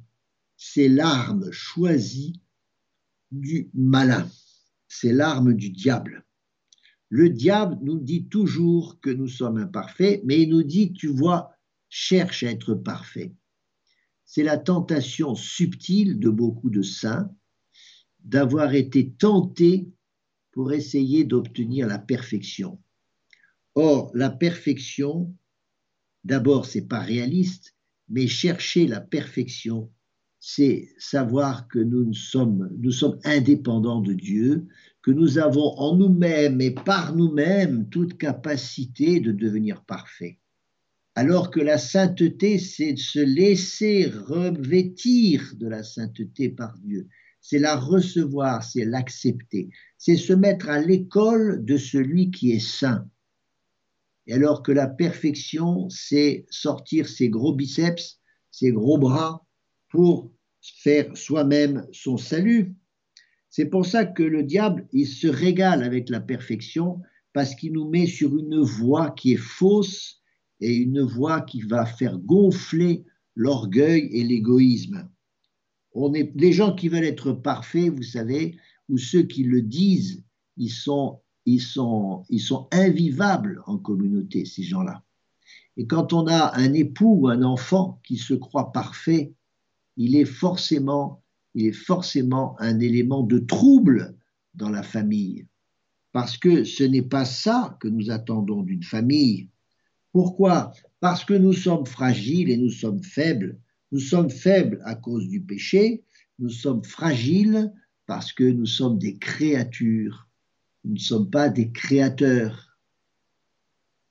c'est 0.61 0.89
l'arme 0.89 1.49
choisie 1.53 2.41
du 3.31 3.69
malin, 3.73 4.29
c'est 4.89 5.13
l'arme 5.13 5.53
du 5.53 5.69
diable. 5.69 6.25
Le 7.07 7.29
diable 7.29 7.77
nous 7.81 7.97
dit 7.97 8.27
toujours 8.27 8.99
que 8.99 9.09
nous 9.09 9.29
sommes 9.29 9.55
imparfaits, 9.55 10.21
mais 10.25 10.41
il 10.41 10.49
nous 10.49 10.63
dit, 10.63 10.91
tu 10.91 11.07
vois, 11.07 11.55
cherche 11.87 12.43
à 12.43 12.51
être 12.51 12.75
parfait. 12.75 13.33
C'est 14.25 14.43
la 14.43 14.57
tentation 14.57 15.33
subtile 15.33 16.19
de 16.19 16.29
beaucoup 16.29 16.69
de 16.69 16.81
saints 16.81 17.33
d'avoir 18.19 18.75
été 18.75 19.13
tentés 19.13 19.89
pour 20.51 20.73
essayer 20.73 21.23
d'obtenir 21.23 21.87
la 21.87 21.99
perfection. 21.99 22.83
Or, 23.75 24.11
la 24.13 24.29
perfection, 24.29 25.33
d'abord, 26.25 26.65
c'est 26.65 26.85
pas 26.85 26.99
réaliste, 26.99 27.77
mais 28.09 28.27
chercher 28.27 28.87
la 28.87 28.99
perfection, 28.99 29.89
c'est 30.39 30.89
savoir 30.97 31.67
que 31.67 31.79
nous 31.79 32.13
sommes, 32.13 32.69
nous 32.77 32.91
sommes 32.91 33.19
indépendants 33.25 34.01
de 34.01 34.13
Dieu, 34.13 34.67
que 35.01 35.11
nous 35.11 35.37
avons 35.37 35.77
en 35.77 35.95
nous-mêmes 35.95 36.61
et 36.61 36.71
par 36.71 37.15
nous-mêmes 37.15 37.89
toute 37.89 38.17
capacité 38.17 39.19
de 39.19 39.31
devenir 39.31 39.83
parfaits. 39.85 40.37
Alors 41.15 41.51
que 41.51 41.59
la 41.59 41.77
sainteté, 41.77 42.57
c'est 42.57 42.93
de 42.93 42.99
se 42.99 43.19
laisser 43.19 44.07
revêtir 44.07 45.53
de 45.57 45.67
la 45.67 45.83
sainteté 45.83 46.49
par 46.49 46.77
Dieu, 46.77 47.07
c'est 47.41 47.59
la 47.59 47.75
recevoir, 47.75 48.63
c'est 48.63 48.85
l'accepter, 48.85 49.69
c'est 49.97 50.17
se 50.17 50.33
mettre 50.33 50.69
à 50.69 50.79
l'école 50.79 51.65
de 51.65 51.77
celui 51.77 52.31
qui 52.31 52.51
est 52.51 52.65
saint. 52.65 53.09
Alors 54.29 54.61
que 54.63 54.71
la 54.71 54.87
perfection, 54.87 55.89
c'est 55.89 56.45
sortir 56.49 57.09
ses 57.09 57.29
gros 57.29 57.53
biceps, 57.53 58.19
ses 58.51 58.71
gros 58.71 58.97
bras 58.97 59.45
pour 59.89 60.31
faire 60.61 61.15
soi-même 61.17 61.85
son 61.91 62.17
salut. 62.17 62.75
C'est 63.49 63.65
pour 63.65 63.85
ça 63.85 64.05
que 64.05 64.23
le 64.23 64.43
diable, 64.43 64.87
il 64.91 65.07
se 65.07 65.27
régale 65.27 65.83
avec 65.83 66.09
la 66.09 66.19
perfection 66.19 67.01
parce 67.33 67.55
qu'il 67.55 67.73
nous 67.73 67.89
met 67.89 68.05
sur 68.05 68.37
une 68.37 68.59
voie 68.59 69.11
qui 69.11 69.33
est 69.33 69.37
fausse 69.37 70.21
et 70.59 70.75
une 70.75 71.01
voie 71.01 71.41
qui 71.41 71.61
va 71.61 71.85
faire 71.85 72.17
gonfler 72.17 73.05
l'orgueil 73.35 74.09
et 74.11 74.23
l'égoïsme. 74.23 75.09
On 75.93 76.13
est, 76.13 76.31
les 76.35 76.51
gens 76.51 76.75
qui 76.75 76.89
veulent 76.89 77.03
être 77.03 77.31
parfaits, 77.31 77.89
vous 77.89 78.03
savez, 78.03 78.57
ou 78.89 78.97
ceux 78.97 79.23
qui 79.23 79.43
le 79.43 79.61
disent, 79.61 80.23
ils 80.57 80.71
sont 80.71 81.21
ils 81.49 81.61
sont, 81.61 82.25
ils 82.29 82.41
sont 82.41 82.67
invivables 82.71 83.63
en 83.65 83.77
communauté, 83.77 84.45
ces 84.45 84.63
gens-là. 84.63 85.03
Et 85.77 85.87
quand 85.87 86.13
on 86.13 86.27
a 86.27 86.55
un 86.55 86.73
époux 86.73 87.21
ou 87.21 87.27
un 87.27 87.43
enfant 87.43 87.99
qui 88.03 88.17
se 88.17 88.33
croit 88.33 88.71
parfait, 88.71 89.33
il 89.99 90.15
est 90.15 90.25
forcément, 90.25 91.21
un 92.59 92.79
élément 92.79 93.21
de 93.21 93.37
trouble 93.37 94.17
dans 94.55 94.69
la 94.69 94.81
famille. 94.81 95.45
parce 96.11 96.37
que 96.37 96.63
ce 96.63 96.83
n'est 96.83 97.03
pas 97.03 97.25
ça 97.25 97.77
que 97.79 97.87
nous 97.87 98.09
attendons 98.09 98.63
d'une 98.63 98.83
famille. 98.83 99.49
Pourquoi? 100.11 100.73
Parce 100.99 101.23
que 101.23 101.33
nous 101.33 101.53
sommes 101.53 101.85
fragiles 101.85 102.49
et 102.49 102.57
nous 102.57 102.71
sommes 102.71 103.03
faibles. 103.03 103.59
Nous 103.91 103.99
sommes 103.99 104.29
faibles 104.29 104.81
à 104.85 104.95
cause 104.95 105.27
du 105.27 105.41
péché, 105.41 106.03
nous 106.39 106.49
sommes 106.49 106.83
fragiles 106.83 107.71
parce 108.05 108.33
que 108.33 108.43
nous 108.43 108.65
sommes 108.65 108.97
des 108.97 109.17
créatures. 109.17 110.27
Nous 110.83 110.93
ne 110.93 110.99
sommes 110.99 111.29
pas 111.29 111.49
des 111.49 111.71
créateurs. 111.71 112.77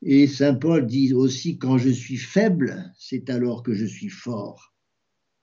Et 0.02 0.26
Saint 0.26 0.54
Paul 0.54 0.86
dit 0.86 1.12
aussi, 1.14 1.58
quand 1.58 1.78
je 1.78 1.88
suis 1.90 2.16
faible, 2.16 2.92
c'est 2.96 3.30
alors 3.30 3.62
que 3.62 3.74
je 3.74 3.86
suis 3.86 4.10
fort. 4.10 4.74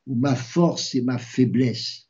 Ou 0.08 0.16
ma 0.16 0.36
force 0.36 0.96
et 0.96 1.02
ma 1.02 1.18
faiblesse. 1.18 2.10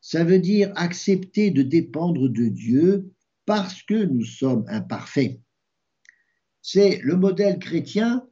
Ça 0.00 0.24
veut 0.24 0.38
dire 0.38 0.72
accepter 0.76 1.50
de 1.50 1.62
dépendre 1.62 2.28
de 2.28 2.46
Dieu 2.46 3.14
parce 3.46 3.82
que 3.82 4.04
nous 4.04 4.24
sommes 4.24 4.64
imparfaits. 4.68 5.40
C'est 6.60 7.00
le 7.02 7.16
modèle 7.16 7.58
chrétien, 7.58 8.26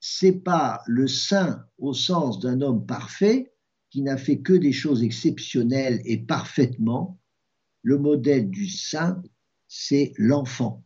c'est 0.00 0.40
pas 0.42 0.82
le 0.86 1.06
saint 1.06 1.64
au 1.78 1.94
sens 1.94 2.38
d'un 2.38 2.60
homme 2.60 2.84
parfait 2.86 3.54
qui 3.90 4.02
n'a 4.02 4.16
fait 4.16 4.40
que 4.40 4.52
des 4.52 4.72
choses 4.72 5.02
exceptionnelles 5.02 6.02
et 6.04 6.18
parfaitement. 6.18 7.20
Le 7.82 7.98
modèle 7.98 8.50
du 8.50 8.68
saint, 8.68 9.22
c'est 9.68 10.12
l'enfant. 10.16 10.84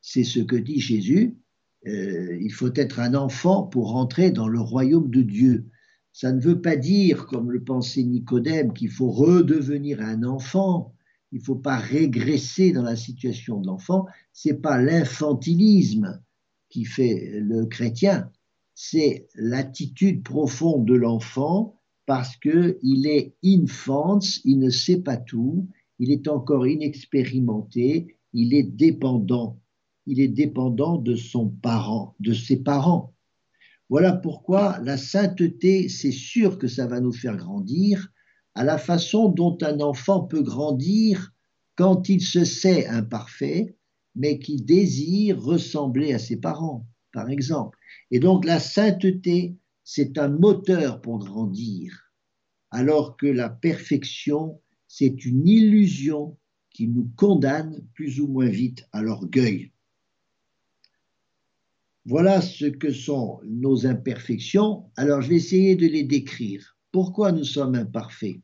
C'est 0.00 0.24
ce 0.24 0.40
que 0.40 0.56
dit 0.56 0.80
Jésus. 0.80 1.38
Euh, 1.86 2.38
il 2.40 2.52
faut 2.52 2.72
être 2.74 3.00
un 3.00 3.14
enfant 3.14 3.64
pour 3.64 3.90
rentrer 3.90 4.30
dans 4.30 4.48
le 4.48 4.60
royaume 4.60 5.10
de 5.10 5.22
Dieu. 5.22 5.70
Ça 6.12 6.32
ne 6.32 6.40
veut 6.40 6.60
pas 6.60 6.76
dire, 6.76 7.26
comme 7.26 7.50
le 7.50 7.62
pensait 7.62 8.02
Nicodème, 8.02 8.72
qu'il 8.72 8.90
faut 8.90 9.10
redevenir 9.10 10.00
un 10.00 10.24
enfant 10.24 10.94
il 11.32 11.38
ne 11.38 11.44
faut 11.44 11.56
pas 11.56 11.76
régresser 11.76 12.72
dans 12.72 12.82
la 12.82 12.96
situation 12.96 13.60
de 13.60 13.66
l'enfant. 13.66 14.06
C'est 14.32 14.60
pas 14.60 14.80
l'infantilisme 14.80 16.20
qui 16.68 16.84
fait 16.84 17.40
le 17.40 17.66
chrétien, 17.66 18.30
c'est 18.74 19.28
l'attitude 19.34 20.22
profonde 20.22 20.86
de 20.86 20.94
l'enfant 20.94 21.74
parce 22.06 22.36
que 22.36 22.78
il 22.82 23.06
est 23.06 23.34
infant, 23.44 24.18
il 24.44 24.58
ne 24.58 24.70
sait 24.70 25.00
pas 25.00 25.16
tout, 25.16 25.68
il 25.98 26.10
est 26.10 26.28
encore 26.28 26.66
inexpérimenté, 26.66 28.16
il 28.32 28.54
est 28.54 28.64
dépendant, 28.64 29.58
il 30.06 30.20
est 30.20 30.28
dépendant 30.28 30.96
de 30.96 31.14
son 31.14 31.48
parent, 31.48 32.14
de 32.20 32.32
ses 32.32 32.56
parents. 32.56 33.12
Voilà 33.90 34.12
pourquoi 34.12 34.78
la 34.84 34.96
sainteté, 34.96 35.88
c'est 35.88 36.12
sûr 36.12 36.58
que 36.58 36.68
ça 36.68 36.86
va 36.86 37.00
nous 37.00 37.12
faire 37.12 37.36
grandir, 37.36 38.12
à 38.54 38.62
la 38.62 38.78
façon 38.78 39.28
dont 39.28 39.58
un 39.62 39.80
enfant 39.80 40.22
peut 40.22 40.42
grandir 40.42 41.32
quand 41.74 42.08
il 42.08 42.20
se 42.20 42.44
sait 42.44 42.86
imparfait, 42.86 43.76
mais 44.14 44.38
qui 44.38 44.62
désire 44.62 45.42
ressembler 45.42 46.12
à 46.12 46.20
ses 46.20 46.36
parents, 46.36 46.86
par 47.12 47.30
exemple. 47.30 47.76
Et 48.12 48.20
donc 48.20 48.44
la 48.44 48.60
sainteté, 48.60 49.56
c'est 49.82 50.18
un 50.18 50.28
moteur 50.28 51.00
pour 51.00 51.18
grandir, 51.18 52.12
alors 52.70 53.16
que 53.16 53.26
la 53.26 53.50
perfection, 53.50 54.60
c'est 54.86 55.24
une 55.24 55.48
illusion 55.48 56.38
qui 56.70 56.86
nous 56.86 57.10
condamne 57.16 57.84
plus 57.94 58.20
ou 58.20 58.28
moins 58.28 58.48
vite 58.48 58.86
à 58.92 59.02
l'orgueil. 59.02 59.72
Voilà 62.06 62.40
ce 62.40 62.64
que 62.64 62.92
sont 62.92 63.40
nos 63.44 63.86
imperfections. 63.86 64.90
Alors 64.96 65.20
je 65.20 65.28
vais 65.28 65.36
essayer 65.36 65.76
de 65.76 65.86
les 65.86 66.02
décrire. 66.02 66.76
Pourquoi 66.92 67.30
nous 67.32 67.44
sommes 67.44 67.74
imparfaits 67.74 68.40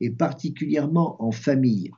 Et 0.00 0.10
particulièrement 0.10 1.22
en 1.22 1.30
famille? 1.30 1.90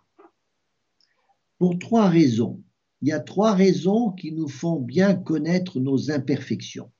Pour 1.58 1.78
trois 1.78 2.08
raisons. 2.08 2.62
Il 3.00 3.08
y 3.08 3.12
a 3.12 3.20
trois 3.20 3.54
raisons 3.54 4.10
qui 4.10 4.32
nous 4.32 4.48
font 4.48 4.80
bien 4.80 5.14
connaître 5.14 5.80
nos 5.80 6.10
imperfections. 6.10 6.90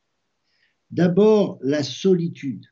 D'abord, 0.91 1.59
la 1.61 1.83
solitude. 1.83 2.65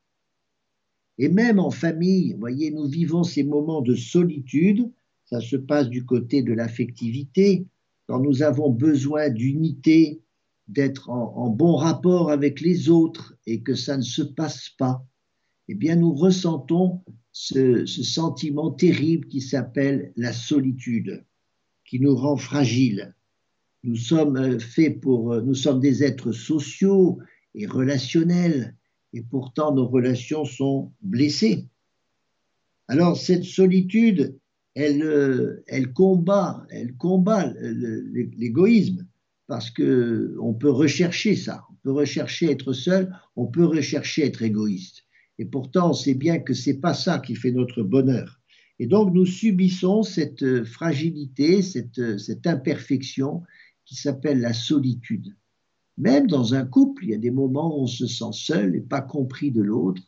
Et 1.19 1.29
même 1.29 1.59
en 1.59 1.71
famille, 1.71 2.35
voyez, 2.39 2.71
nous 2.71 2.87
vivons 2.87 3.25
ces 3.25 3.43
moments 3.43 3.83
de 3.83 3.95
solitude. 3.95 4.91
Ça 5.25 5.41
se 5.41 5.57
passe 5.57 5.89
du 5.89 6.05
côté 6.05 6.43
de 6.43 6.53
l'affectivité, 6.53 7.67
quand 8.07 8.21
nous 8.21 8.43
avons 8.43 8.71
besoin 8.71 9.29
d'unité, 9.29 10.23
d'être 10.69 11.11
en, 11.11 11.49
bon 11.49 11.77
rapport 11.77 12.31
avec 12.31 12.61
les 12.61 12.89
autres 12.89 13.37
et 13.47 13.63
que 13.63 13.75
ça 13.75 13.97
ne 13.97 14.03
se 14.03 14.23
passe 14.23 14.71
pas 14.71 15.05
eh 15.69 15.75
bien, 15.75 15.97
nous 15.97 16.15
ressentons 16.15 17.03
ce, 17.33 17.85
sentiment 17.87 18.71
terrible 18.71 19.27
qui 19.29 19.41
s'appelle 19.41 20.13
la 20.17 20.33
solitude, 20.33 21.25
qui 21.85 21.99
nous 22.01 22.15
rend 22.15 22.37
fragiles. 22.37 23.15
Nous 23.83 23.97
sommes 23.97 24.37
euh, 24.37 24.59
faits 24.59 25.01
pour, 25.01 25.33
euh, 25.33 25.43
nous 25.43 25.55
sommes 25.55 25.81
des 25.81 26.05
êtres 26.05 26.33
sociaux 26.33 27.19
et 27.55 27.67
relationnels, 27.67 28.77
et 29.13 29.23
pourtant 29.23 29.75
nos 29.75 29.87
relations 29.87 30.45
sont 30.45 30.93
blessées. 31.03 31.67
Alors 32.89 33.17
cette 33.17 33.45
solitude, 33.45 34.39
elle, 34.75 35.03
euh, 35.03 35.65
elle 35.67 35.93
combat, 35.93 36.65
elle 36.71 36.97
combat 36.97 37.53
l'égoïsme 37.57 39.06
parce 39.47 39.71
que 39.71 40.37
on 40.41 40.55
peut 40.55 40.71
rechercher 40.71 41.37
ça, 41.37 41.65
on 41.71 41.75
peut 41.83 41.93
rechercher 41.93 42.51
être 42.51 42.73
seul, 42.73 43.17
on 43.37 43.47
peut 43.47 43.65
rechercher 43.65 44.27
être 44.27 44.43
égoïste. 44.43 45.05
Et 45.39 45.45
pourtant, 45.45 45.91
on 45.91 45.95
sait 45.95 46.15
bien 46.15 46.39
que 46.39 46.55
c'est 46.55 46.81
pas 46.81 46.95
ça 46.95 47.19
qui 47.19 47.35
fait 47.35 47.53
notre 47.53 47.83
bonheur. 47.83 48.41
Et 48.79 48.87
donc, 48.87 49.15
nous 49.15 49.27
subissons 49.27 50.03
cette 50.03 50.43
euh, 50.43 50.65
fragilité, 50.65 51.63
cette, 51.63 51.99
euh, 51.99 52.19
cette 52.19 52.47
imperfection 52.47 53.43
qui 53.85 53.95
s'appelle 53.95 54.41
la 54.41 54.53
solitude. 54.53 55.35
Même 55.97 56.27
dans 56.27 56.55
un 56.55 56.67
couple, 56.67 57.05
il 57.05 57.11
y 57.11 57.15
a 57.15 57.19
des 57.19 57.31
moments 57.31 57.79
où 57.79 57.83
on 57.83 57.87
se 57.87 58.07
sent 58.07 58.33
seul 58.33 58.77
et 58.77 58.81
pas 58.81 59.01
compris 59.01 59.51
de 59.51 59.63
l'autre. 59.63 60.03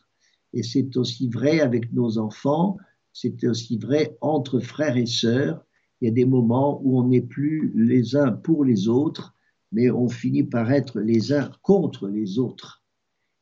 Et 0.52 0.62
c'est 0.62 0.96
aussi 0.96 1.28
vrai 1.28 1.60
avec 1.60 1.92
nos 1.92 2.18
enfants, 2.18 2.76
c'est 3.12 3.44
aussi 3.44 3.78
vrai 3.78 4.16
entre 4.20 4.60
frères 4.60 4.96
et 4.96 5.06
sœurs. 5.06 5.64
Il 6.00 6.06
y 6.06 6.08
a 6.08 6.14
des 6.14 6.24
moments 6.24 6.80
où 6.82 6.98
on 6.98 7.08
n'est 7.08 7.22
plus 7.22 7.72
les 7.74 8.16
uns 8.16 8.32
pour 8.32 8.64
les 8.64 8.88
autres, 8.88 9.34
mais 9.72 9.90
on 9.90 10.08
finit 10.08 10.44
par 10.44 10.70
être 10.70 11.00
les 11.00 11.32
uns 11.32 11.50
contre 11.62 12.08
les 12.08 12.38
autres. 12.38 12.84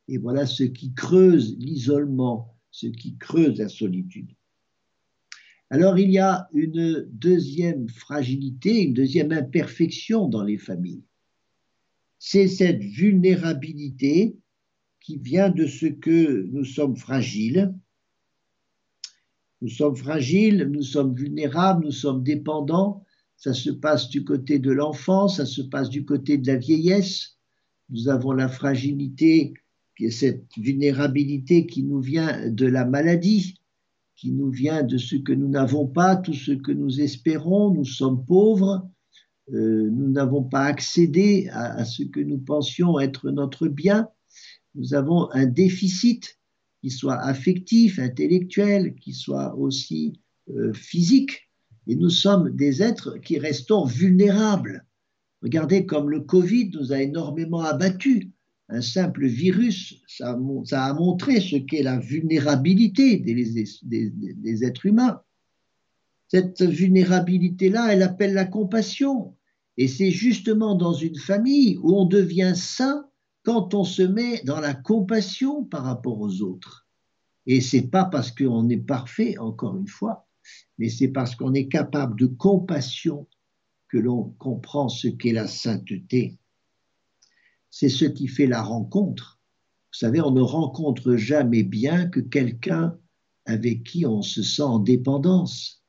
Et 0.08 0.18
voilà 0.18 0.46
ce 0.46 0.64
qui 0.64 0.94
creuse 0.94 1.56
l'isolement, 1.58 2.56
ce 2.70 2.86
qui 2.86 3.16
creuse 3.16 3.58
la 3.58 3.68
solitude. 3.68 4.30
Alors 5.70 5.98
il 5.98 6.10
y 6.10 6.18
a 6.18 6.48
une 6.52 7.08
deuxième 7.10 7.88
fragilité, 7.88 8.84
une 8.84 8.94
deuxième 8.94 9.32
imperfection 9.32 10.28
dans 10.28 10.44
les 10.44 10.58
familles. 10.58 11.02
C'est 12.18 12.48
cette 12.48 12.82
vulnérabilité 12.82 14.36
qui 15.00 15.18
vient 15.18 15.50
de 15.50 15.66
ce 15.66 15.86
que 15.86 16.48
nous 16.52 16.64
sommes 16.64 16.96
fragiles. 16.96 17.74
Nous 19.66 19.72
sommes 19.72 19.96
fragiles, 19.96 20.70
nous 20.70 20.82
sommes 20.82 21.12
vulnérables, 21.12 21.86
nous 21.86 21.90
sommes 21.90 22.22
dépendants. 22.22 23.02
Ça 23.36 23.52
se 23.52 23.70
passe 23.70 24.08
du 24.08 24.22
côté 24.22 24.60
de 24.60 24.70
l'enfance, 24.70 25.38
ça 25.38 25.44
se 25.44 25.60
passe 25.60 25.88
du 25.88 26.04
côté 26.04 26.38
de 26.38 26.46
la 26.46 26.54
vieillesse. 26.54 27.36
Nous 27.88 28.08
avons 28.08 28.30
la 28.30 28.46
fragilité 28.46 29.54
cette 30.08 30.44
vulnérabilité 30.56 31.66
qui 31.66 31.82
nous 31.82 32.00
vient 32.00 32.48
de 32.48 32.64
la 32.64 32.84
maladie, 32.84 33.60
qui 34.14 34.30
nous 34.30 34.52
vient 34.52 34.84
de 34.84 34.98
ce 34.98 35.16
que 35.16 35.32
nous 35.32 35.48
n'avons 35.48 35.88
pas, 35.88 36.14
tout 36.14 36.32
ce 36.32 36.52
que 36.52 36.70
nous 36.70 37.00
espérons, 37.00 37.74
nous 37.74 37.84
sommes 37.84 38.24
pauvres, 38.24 38.88
euh, 39.52 39.90
nous 39.90 40.10
n'avons 40.12 40.44
pas 40.44 40.62
accédé 40.62 41.48
à, 41.50 41.84
ce 41.84 42.04
que 42.04 42.20
nous 42.20 42.38
pensions 42.38 43.00
être 43.00 43.32
notre 43.32 43.66
bien, 43.66 44.06
nous 44.76 44.94
avons 44.94 45.28
un 45.32 45.46
déficit 45.46 46.38
qui 46.86 46.92
soit 46.92 47.18
affectif, 47.18 47.98
intellectuel, 47.98 48.94
qui 48.94 49.12
soit 49.12 49.56
aussi 49.56 50.20
euh, 50.50 50.72
physique, 50.72 51.50
et 51.88 51.96
nous 51.96 52.10
sommes 52.10 52.54
des 52.54 52.80
êtres 52.80 53.18
qui 53.18 53.40
restons 53.40 53.84
vulnérables. 53.84 54.86
Regardez 55.42 55.84
comme 55.84 56.10
le 56.10 56.20
Covid 56.20 56.70
nous 56.74 56.92
a 56.92 57.02
énormément 57.02 57.62
abattus 57.62 58.28
un 58.68 58.82
simple 58.82 59.26
virus, 59.26 60.00
ça, 60.06 60.38
a 60.70 60.94
montré 60.94 61.40
ce 61.40 61.56
qu'est 61.56 61.82
la 61.82 61.98
vulnérabilité 61.98 63.16
des, 63.16 64.64
êtres 64.64 64.86
humains. 64.86 65.22
Cette 66.28 66.62
vulnérabilité-là, 66.62 67.94
elle 67.94 68.04
appelle 68.04 68.34
la 68.34 68.44
compassion. 68.44 69.34
Et 69.76 69.88
c'est 69.88 70.12
justement 70.12 70.76
dans 70.76 70.94
une 70.94 71.18
famille 71.18 71.78
où 71.82 71.96
on 71.96 72.06
devient 72.06 72.52
saint 72.54 73.08
quand 73.46 73.72
on 73.72 73.84
se 73.84 74.02
met 74.02 74.42
dans 74.42 74.60
la 74.60 74.74
compassion 74.74 75.64
par 75.64 75.84
rapport 75.84 76.20
aux 76.20 76.42
autres. 76.42 76.86
Et 77.46 77.62
c'est 77.62 77.88
pas 77.88 78.04
parce 78.04 78.30
qu'on 78.30 78.68
est 78.68 78.76
parfait, 78.76 79.38
encore 79.38 79.78
une 79.78 79.88
fois, 79.88 80.28
mais 80.76 80.90
c'est 80.90 81.08
parce 81.08 81.34
qu'on 81.34 81.54
est 81.54 81.68
capable 81.68 82.18
de 82.18 82.26
compassion 82.26 83.26
que 83.88 83.96
l'on 83.96 84.34
comprend 84.38 84.90
ce 84.90 85.08
qu'est 85.08 85.32
la 85.32 85.46
sainteté 85.46 86.36
c'est 87.78 87.90
ce 87.90 88.06
qui 88.06 88.26
fait 88.26 88.46
la 88.46 88.62
rencontre. 88.62 89.38
Vous 89.92 89.98
savez, 89.98 90.22
on 90.22 90.30
ne 90.30 90.40
rencontre 90.40 91.16
jamais 91.16 91.62
bien 91.62 92.06
que 92.06 92.20
quelqu'un 92.20 92.98
avec 93.44 93.84
qui 93.84 94.06
on 94.06 94.22
se 94.22 94.42
sent 94.42 94.62
en 94.62 94.78
dépendance. 94.78 95.84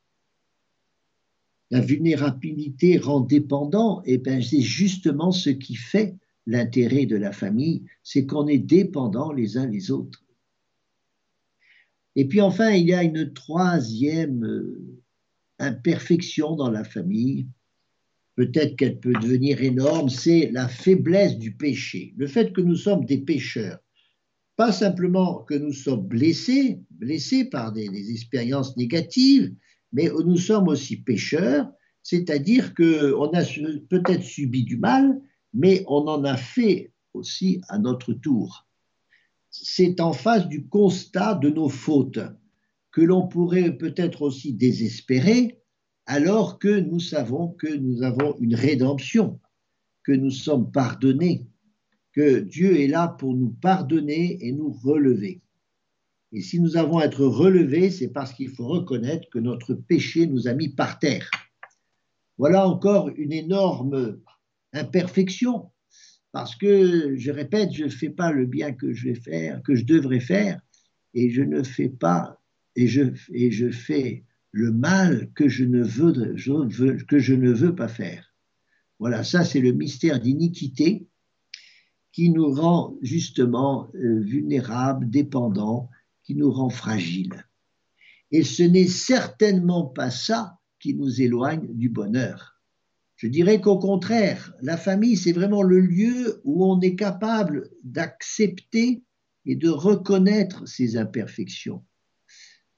la 1.70 1.80
vulnérabilité 1.80 2.98
rend 2.98 3.20
dépendant, 3.20 4.02
et 4.04 4.18
ben 4.18 4.42
c'est 4.42 4.60
justement 4.60 5.32
ce 5.32 5.48
qui 5.48 5.76
fait 5.76 6.14
l'intérêt 6.48 7.04
de 7.04 7.16
la 7.16 7.30
famille, 7.30 7.84
c'est 8.02 8.24
qu'on 8.24 8.46
est 8.48 8.58
dépendants 8.58 9.32
les 9.32 9.58
uns 9.58 9.66
les 9.66 9.90
autres. 9.90 10.24
Et 12.16 12.26
puis 12.26 12.40
enfin, 12.40 12.70
il 12.70 12.86
y 12.86 12.94
a 12.94 13.02
une 13.02 13.34
troisième 13.34 14.44
euh, 14.44 14.98
imperfection 15.58 16.56
dans 16.56 16.70
la 16.70 16.84
famille, 16.84 17.46
peut-être 18.34 18.76
qu'elle 18.76 18.98
peut 18.98 19.12
devenir 19.12 19.62
énorme, 19.62 20.08
c'est 20.08 20.50
la 20.50 20.68
faiblesse 20.68 21.36
du 21.36 21.52
péché, 21.52 22.14
le 22.16 22.26
fait 22.26 22.52
que 22.54 22.62
nous 22.62 22.76
sommes 22.76 23.04
des 23.04 23.18
pécheurs. 23.18 23.78
Pas 24.56 24.72
simplement 24.72 25.42
que 25.42 25.54
nous 25.54 25.74
sommes 25.74 26.08
blessés, 26.08 26.80
blessés 26.90 27.44
par 27.44 27.72
des, 27.72 27.90
des 27.90 28.10
expériences 28.10 28.74
négatives, 28.78 29.54
mais 29.92 30.08
nous 30.24 30.38
sommes 30.38 30.68
aussi 30.68 30.96
pécheurs, 30.96 31.70
c'est-à-dire 32.02 32.74
qu'on 32.74 33.30
a 33.34 33.44
peut-être 33.90 34.22
subi 34.22 34.64
du 34.64 34.78
mal, 34.78 35.20
mais 35.52 35.84
on 35.86 36.06
en 36.08 36.24
a 36.24 36.36
fait 36.36 36.92
aussi 37.14 37.60
à 37.68 37.78
notre 37.78 38.12
tour. 38.12 38.66
C'est 39.50 40.00
en 40.00 40.12
face 40.12 40.46
du 40.48 40.68
constat 40.68 41.34
de 41.34 41.48
nos 41.48 41.68
fautes 41.68 42.20
que 42.92 43.00
l'on 43.00 43.28
pourrait 43.28 43.76
peut-être 43.76 44.22
aussi 44.22 44.52
désespérer, 44.52 45.60
alors 46.06 46.58
que 46.58 46.80
nous 46.80 47.00
savons 47.00 47.48
que 47.48 47.72
nous 47.72 48.02
avons 48.02 48.36
une 48.40 48.54
rédemption, 48.54 49.40
que 50.02 50.12
nous 50.12 50.30
sommes 50.30 50.70
pardonnés, 50.72 51.46
que 52.12 52.40
Dieu 52.40 52.80
est 52.80 52.88
là 52.88 53.08
pour 53.08 53.34
nous 53.34 53.50
pardonner 53.50 54.38
et 54.46 54.52
nous 54.52 54.70
relever. 54.70 55.42
Et 56.32 56.40
si 56.40 56.60
nous 56.60 56.76
avons 56.76 56.98
à 56.98 57.04
être 57.04 57.24
relevés, 57.24 57.90
c'est 57.90 58.08
parce 58.08 58.32
qu'il 58.32 58.50
faut 58.50 58.66
reconnaître 58.66 59.28
que 59.30 59.38
notre 59.38 59.74
péché 59.74 60.26
nous 60.26 60.46
a 60.46 60.54
mis 60.54 60.68
par 60.68 60.98
terre. 60.98 61.30
Voilà 62.36 62.68
encore 62.68 63.08
une 63.16 63.32
énorme 63.32 64.20
imperfection, 64.72 65.70
parce 66.32 66.54
que, 66.56 67.16
je 67.16 67.30
répète, 67.30 67.72
je 67.72 67.84
ne 67.84 67.90
fais 67.90 68.10
pas 68.10 68.32
le 68.32 68.46
bien 68.46 68.72
que 68.72 68.92
je 68.92 69.08
vais 69.08 69.14
faire, 69.14 69.62
que 69.62 69.74
je 69.74 69.84
devrais 69.84 70.20
faire, 70.20 70.60
et 71.14 71.30
je 71.30 71.42
ne 71.42 71.62
fais 71.62 71.88
pas, 71.88 72.40
et 72.76 72.86
je, 72.86 73.70
fais 73.70 74.24
le 74.52 74.72
mal 74.72 75.30
que 75.34 75.48
je 75.48 75.64
ne 75.64 75.82
veux, 75.82 76.36
je 76.36 76.52
veux, 76.52 76.96
que 76.96 77.18
je 77.18 77.34
ne 77.34 77.50
veux 77.50 77.74
pas 77.74 77.88
faire. 77.88 78.34
Voilà, 78.98 79.24
ça 79.24 79.44
c'est 79.44 79.60
le 79.60 79.72
mystère 79.72 80.20
d'iniquité 80.20 81.08
qui 82.12 82.30
nous 82.30 82.52
rend 82.52 82.96
justement 83.00 83.88
euh, 83.94 84.20
vulnérables, 84.20 85.08
dépendants, 85.08 85.88
qui 86.24 86.34
nous 86.34 86.50
rend 86.50 86.70
fragiles. 86.70 87.46
Et 88.30 88.42
ce 88.42 88.62
n'est 88.62 88.88
certainement 88.88 89.86
pas 89.86 90.10
ça 90.10 90.58
qui 90.80 90.94
nous 90.94 91.22
éloigne 91.22 91.66
du 91.74 91.88
bonheur. 91.88 92.57
Je 93.18 93.26
dirais 93.26 93.60
qu'au 93.60 93.78
contraire, 93.78 94.54
la 94.62 94.78
famille, 94.78 95.16
c'est 95.16 95.32
vraiment 95.32 95.62
le 95.62 95.80
lieu 95.80 96.40
où 96.44 96.64
on 96.64 96.80
est 96.80 96.94
capable 96.94 97.68
d'accepter 97.84 99.02
et 99.44 99.56
de 99.56 99.68
reconnaître 99.68 100.66
ses 100.66 100.96
imperfections. 100.96 101.84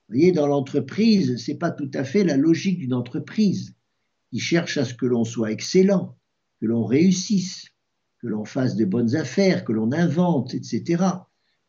Vous 0.09 0.17
voyez, 0.17 0.33
dans 0.33 0.49
l'entreprise, 0.49 1.37
ce 1.37 1.53
n'est 1.53 1.59
pas 1.59 1.71
tout 1.71 1.91
à 1.95 2.03
fait 2.03 2.25
la 2.25 2.37
logique 2.37 2.79
d'une 2.79 2.95
entreprise 2.95 3.77
qui 4.31 4.41
cherche 4.41 4.77
à 4.79 4.85
ce 4.85 4.95
que 4.95 5.07
l'on 5.07 5.25
soit 5.25 5.53
excellent, 5.53 6.19
que 6.61 6.67
l'on 6.67 6.85
réussisse, 6.85 7.69
que 8.21 8.27
l'on 8.27 8.45
fasse 8.45 8.75
de 8.75 8.85
bonnes 8.85 9.15
affaires, 9.15 9.65
que 9.65 9.73
l'on 9.73 9.93
invente, 9.93 10.55
etc 10.55 11.05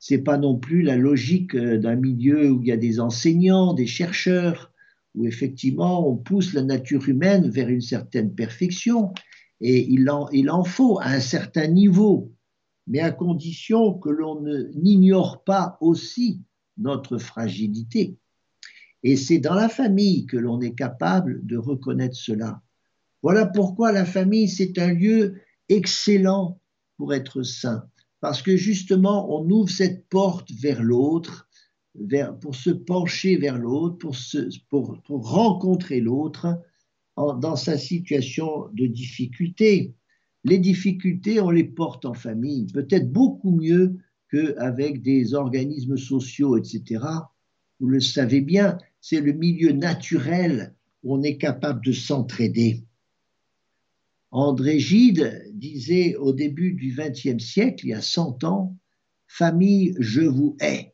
c'est 0.01 0.17
pas 0.17 0.39
non 0.39 0.57
plus 0.57 0.81
la 0.81 0.97
logique 0.97 1.55
euh, 1.55 1.77
d'un 1.77 1.95
milieu 1.95 2.49
où 2.49 2.61
il 2.61 2.67
y 2.67 2.71
a 2.71 2.77
des 2.77 2.99
enseignants, 2.99 3.73
des 3.73 3.85
chercheurs, 3.85 4.70
où 5.15 5.25
effectivement 5.25 6.07
on 6.07 6.15
pousse 6.15 6.53
la 6.53 6.63
nature 6.63 7.07
humaine 7.07 7.49
vers 7.49 7.69
une 7.69 7.81
certaine 7.81 8.33
perfection, 8.33 9.13
et 9.59 9.87
il 9.89 10.09
en, 10.09 10.63
faut 10.63 10.99
à 10.99 11.09
un 11.09 11.19
certain 11.19 11.67
niveau, 11.67 12.31
mais 12.87 12.99
à 12.99 13.11
condition 13.11 13.93
que 13.93 14.09
l'on 14.09 14.41
n'ignore 14.75 15.43
pas 15.43 15.77
aussi 15.81 16.41
notre 16.77 17.17
fragilité. 17.17 18.17
Et 19.03 19.15
c'est 19.15 19.39
dans 19.39 19.53
la 19.53 19.69
famille 19.69 20.25
que 20.25 20.37
l'on 20.37 20.61
est 20.61 20.73
capable 20.73 21.45
de 21.45 21.57
reconnaître 21.57 22.15
cela. 22.15 22.61
Voilà 23.21 23.45
pourquoi 23.45 23.91
la 23.91 24.05
famille, 24.05 24.49
c'est 24.49 24.79
un 24.79 24.93
lieu 24.93 25.41
excellent 25.69 26.59
pour 26.97 27.13
être 27.13 27.43
saint 27.43 27.83
parce 28.21 28.43
que 28.43 28.55
justement, 28.55 29.35
on 29.35 29.49
ouvre 29.49 29.69
cette 29.69 30.07
porte 30.07 30.51
vers 30.51 30.81
l'autre, 30.81 31.49
pour 32.41 32.55
se 32.55 32.69
pencher 32.69 33.37
vers 33.37 33.57
l'autre, 33.57 33.97
pour, 34.69 35.01
pour, 35.03 35.29
rencontrer 35.29 35.99
l'autre 35.99 36.61
dans 37.17 37.55
sa 37.55 37.77
situation 37.77 38.69
de 38.73 38.87
difficulté. 38.87 39.93
Les 40.43 40.57
difficultés, 40.57 41.39
on 41.39 41.49
les 41.49 41.65
porte 41.65 42.05
en 42.05 42.13
famille, 42.13 42.67
peut-être 42.67 43.11
beaucoup 43.11 43.51
mieux 43.51 43.97
qu'avec 44.31 45.01
des 45.01 45.33
organismes 45.33 45.97
sociaux, 45.97 46.57
etc. 46.57 47.03
Vous 47.79 47.87
le 47.87 47.99
savez 47.99 48.41
bien, 48.41 48.77
c'est 49.01 49.19
le 49.19 49.33
milieu 49.33 49.71
naturel 49.71 50.73
où 51.03 51.15
on 51.15 51.23
est 51.23 51.37
capable 51.37 51.83
de 51.85 51.91
s'entraider. 51.91 52.83
André 54.31 54.79
Gide 54.79 55.51
disait 55.53 56.15
au 56.15 56.31
début 56.31 56.73
du 56.73 56.95
XXe 56.95 57.43
siècle, 57.43 57.85
il 57.85 57.89
y 57.89 57.93
a 57.93 58.01
100 58.01 58.45
ans, 58.45 58.77
Famille, 59.27 59.95
je 59.97 60.21
vous 60.21 60.57
hais. 60.59 60.90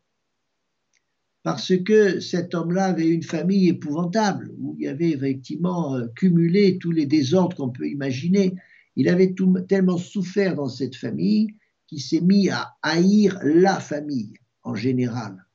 Parce 1.48 1.78
que 1.78 2.20
cet 2.20 2.54
homme-là 2.54 2.88
avait 2.88 3.08
une 3.08 3.24
famille 3.24 3.70
épouvantable, 3.70 4.54
où 4.60 4.76
il 4.78 4.84
y 4.84 4.88
avait 4.90 5.12
effectivement 5.12 5.96
euh, 5.96 6.08
cumulé 6.14 6.78
tous 6.78 6.92
les 6.92 7.06
désordres 7.06 7.56
qu'on 7.56 7.70
peut 7.70 7.88
imaginer. 7.88 8.54
Il 8.98 9.08
avait 9.08 9.34
tellement 9.70 9.98
souffert 9.98 10.56
dans 10.56 10.68
cette 10.68 10.98
famille 10.98 11.56
qu'il 11.88 12.02
s'est 12.02 12.20
mis 12.20 12.50
à 12.50 12.76
haïr 12.82 13.40
la 13.46 13.80
famille 13.80 14.34
en 14.64 14.76
général. 14.76 15.46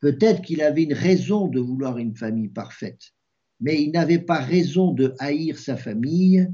Peut-être 0.00 0.42
qu'il 0.42 0.60
avait 0.60 0.82
une 0.82 0.92
raison 0.92 1.48
de 1.48 1.60
vouloir 1.60 1.96
une 1.96 2.14
famille 2.14 2.50
parfaite, 2.50 3.14
mais 3.60 3.82
il 3.82 3.90
n'avait 3.90 4.18
pas 4.18 4.40
raison 4.40 4.92
de 4.92 5.14
haïr 5.18 5.58
sa 5.58 5.78
famille 5.78 6.46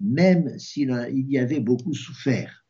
même 0.00 0.58
s'il 0.58 0.90
y 1.30 1.38
avait 1.38 1.60
beaucoup 1.60 1.94
souffert. 1.94 2.66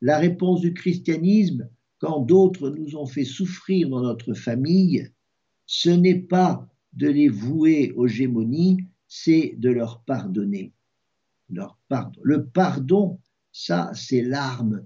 La 0.00 0.18
réponse 0.18 0.60
du 0.60 0.72
christianisme, 0.72 1.68
quand 2.00 2.20
d'autres 2.20 2.70
nous 2.70 2.96
ont 2.96 3.06
fait 3.06 3.24
souffrir 3.24 3.88
dans 3.88 4.02
notre 4.02 4.34
famille, 4.34 5.08
ce 5.66 5.90
n'est 5.90 6.18
pas 6.18 6.68
de 6.92 7.08
les 7.08 7.28
vouer 7.28 7.92
aux 7.92 8.08
gémonies, 8.08 8.78
c'est 9.06 9.54
de 9.58 9.70
leur 9.70 10.02
pardonner. 10.02 10.72
Le 11.48 12.44
pardon, 12.44 13.20
ça, 13.52 13.92
c'est 13.94 14.22
l'arme 14.22 14.84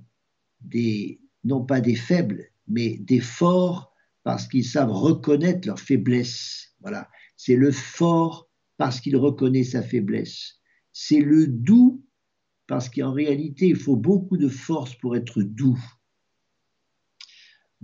des, 0.61 1.21
non 1.45 1.65
pas 1.65 1.81
des 1.81 1.95
faibles, 1.95 2.51
mais 2.69 2.99
des 2.99 3.21
forts, 3.21 3.95
parce 4.23 4.47
qu'ils 4.47 4.65
savent 4.65 4.93
reconnaître 4.93 5.67
leur 5.67 5.79
faiblesse. 5.79 6.75
Voilà. 6.81 7.09
C'est 7.37 7.57
le 7.57 7.71
fort 7.71 8.49
parce 8.77 9.01
qu'il 9.01 9.17
reconnaît 9.17 9.65
sa 9.65 9.83
faiblesse 9.83 10.59
c'est 10.95 11.21
le 11.21 11.49
doux, 11.49 12.03
parce 12.67 12.89
qu'en 12.89 13.13
réalité, 13.13 13.67
il 13.67 13.77
faut 13.77 13.97
beaucoup 13.97 14.39
de 14.39 14.49
force 14.49 14.95
pour 14.95 15.17
être 15.17 15.43
doux. 15.43 15.79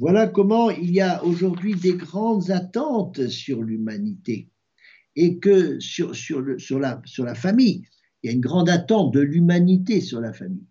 Voilà 0.01 0.29
comment 0.29 0.71
il 0.71 0.93
y 0.93 1.03
a 1.03 1.23
aujourd'hui 1.25 1.75
des 1.75 1.93
grandes 1.93 2.51
attentes 2.51 3.29
sur 3.29 3.63
l'humanité 3.63 4.51
et 5.15 5.39
que 5.39 5.79
sur, 5.79 6.17
sur, 6.17 6.41
la, 6.79 7.35
famille, 7.35 7.87
il 8.23 8.27
y 8.27 8.31
a 8.31 8.33
une 8.35 8.41
grande 8.41 8.71
attente 8.71 9.13
de 9.13 9.21
l'humanité 9.21 10.01
sur 10.01 10.23
la 10.23 10.33
famille. 10.33 10.67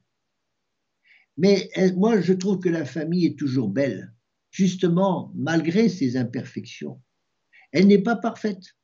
Mais 1.38 1.70
eh, 1.76 1.92
moi, 1.92 2.22
je 2.22 2.34
trouve 2.34 2.58
que 2.58 2.70
la 2.70 2.86
famille 2.86 3.28
est 3.28 3.38
toujours 3.38 3.70
belle, 3.70 4.12
justement, 4.50 5.32
malgré 5.36 5.90
ses 5.90 6.18
imperfections. 6.18 7.00
Elle 7.72 7.86
n'est 7.86 8.02
pas 8.02 8.16
parfaite. 8.16 8.76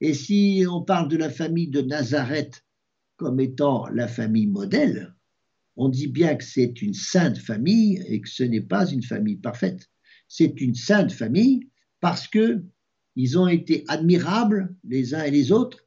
Et 0.00 0.14
si 0.14 0.64
on 0.66 0.80
parle 0.80 1.08
de 1.08 1.18
la 1.18 1.28
famille 1.28 1.68
de 1.68 1.82
Nazareth 1.82 2.64
comme 3.18 3.38
étant 3.38 3.86
la 3.88 4.08
famille 4.08 4.46
modèle, 4.46 5.14
on 5.80 5.88
dit 5.88 6.08
bien 6.08 6.34
que 6.34 6.44
c'est 6.44 6.82
une 6.82 6.92
sainte 6.92 7.38
famille 7.38 8.04
et 8.06 8.20
que 8.20 8.28
ce 8.28 8.42
n'est 8.42 8.60
pas 8.60 8.86
une 8.90 9.02
famille 9.02 9.36
parfaite. 9.36 9.88
C'est 10.28 10.60
une 10.60 10.74
sainte 10.74 11.10
famille 11.10 11.68
parce 12.00 12.28
que 12.28 12.62
ils 13.16 13.38
ont 13.38 13.48
été 13.48 13.84
admirables 13.88 14.74
les 14.84 15.14
uns 15.14 15.24
et 15.24 15.30
les 15.30 15.52
autres. 15.52 15.86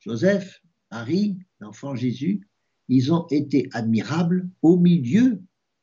Joseph, 0.00 0.62
Marie, 0.90 1.38
l'enfant 1.58 1.96
Jésus, 1.96 2.46
ils 2.88 3.14
ont 3.14 3.26
été 3.30 3.70
admirables 3.72 4.50
au 4.60 4.76
milieu 4.76 5.42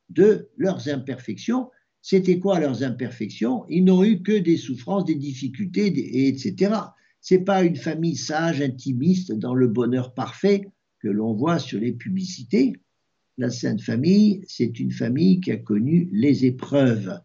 de 0.09 0.49
leurs 0.55 0.87
imperfections. 0.87 1.71
C'était 2.03 2.37
quoi 2.37 2.59
leurs 2.59 2.83
imperfections? 2.83 3.65
Ils 3.69 3.83
n'ont 3.83 4.03
eu 4.03 4.21
que 4.21 4.37
des 4.37 4.57
souffrances, 4.57 5.05
des 5.05 5.15
difficultés, 5.15 6.27
etc 6.27 6.75
n'est 7.31 7.43
pas 7.43 7.63
une 7.63 7.75
famille 7.75 8.15
sage, 8.15 8.61
intimiste, 8.61 9.33
dans 9.33 9.53
le 9.53 9.67
bonheur 9.67 10.13
parfait 10.13 10.69
que 10.99 11.07
l'on 11.07 11.33
voit 11.33 11.59
sur 11.59 11.79
les 11.79 11.91
publicités. 11.91 12.73
La 13.39 13.51
Sainte 13.51 13.81
Famille, 13.81 14.41
c'est 14.47 14.79
une 14.79 14.91
famille 14.91 15.39
qui 15.39 15.51
a 15.51 15.57
connu 15.57 16.09
les 16.11 16.45
épreuves. 16.45 17.19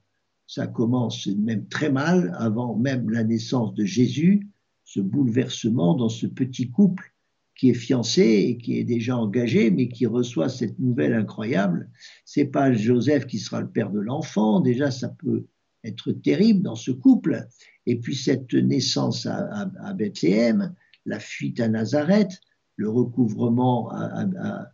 Ça 0.46 0.66
commence 0.66 1.26
même 1.26 1.66
très 1.68 1.90
mal, 1.90 2.36
avant 2.38 2.76
même 2.76 3.08
la 3.08 3.24
naissance 3.24 3.74
de 3.74 3.86
Jésus. 3.86 4.46
ce 4.84 5.00
bouleversement 5.00 5.94
dans 5.94 6.10
ce 6.10 6.26
petit 6.26 6.70
couple 6.70 7.14
qui 7.56 7.70
est 7.70 7.74
fiancé 7.74 8.22
et 8.22 8.58
qui 8.58 8.78
est 8.78 8.84
déjà 8.84 9.16
engagé, 9.16 9.70
mais 9.70 9.88
qui 9.88 10.04
reçoit 10.04 10.50
cette 10.50 10.78
nouvelle 10.78 11.14
incroyable. 11.14 11.90
C'est 12.26 12.44
pas 12.44 12.74
Joseph 12.74 13.26
qui 13.26 13.38
sera 13.38 13.62
le 13.62 13.70
père 13.70 13.90
de 13.90 14.00
l'enfant. 14.00 14.60
Déjà, 14.60 14.90
ça 14.90 15.08
peut 15.08 15.46
être 15.82 16.12
terrible 16.12 16.60
dans 16.60 16.74
ce 16.74 16.90
couple. 16.90 17.46
Et 17.86 17.98
puis 17.98 18.16
cette 18.16 18.52
naissance 18.52 19.24
à, 19.24 19.94
Bethléem, 19.94 20.74
la 21.06 21.18
fuite 21.18 21.58
à 21.60 21.68
Nazareth, 21.68 22.38
le 22.76 22.90
recouvrement 22.90 23.90
à, 23.90 24.26
à, 24.26 24.72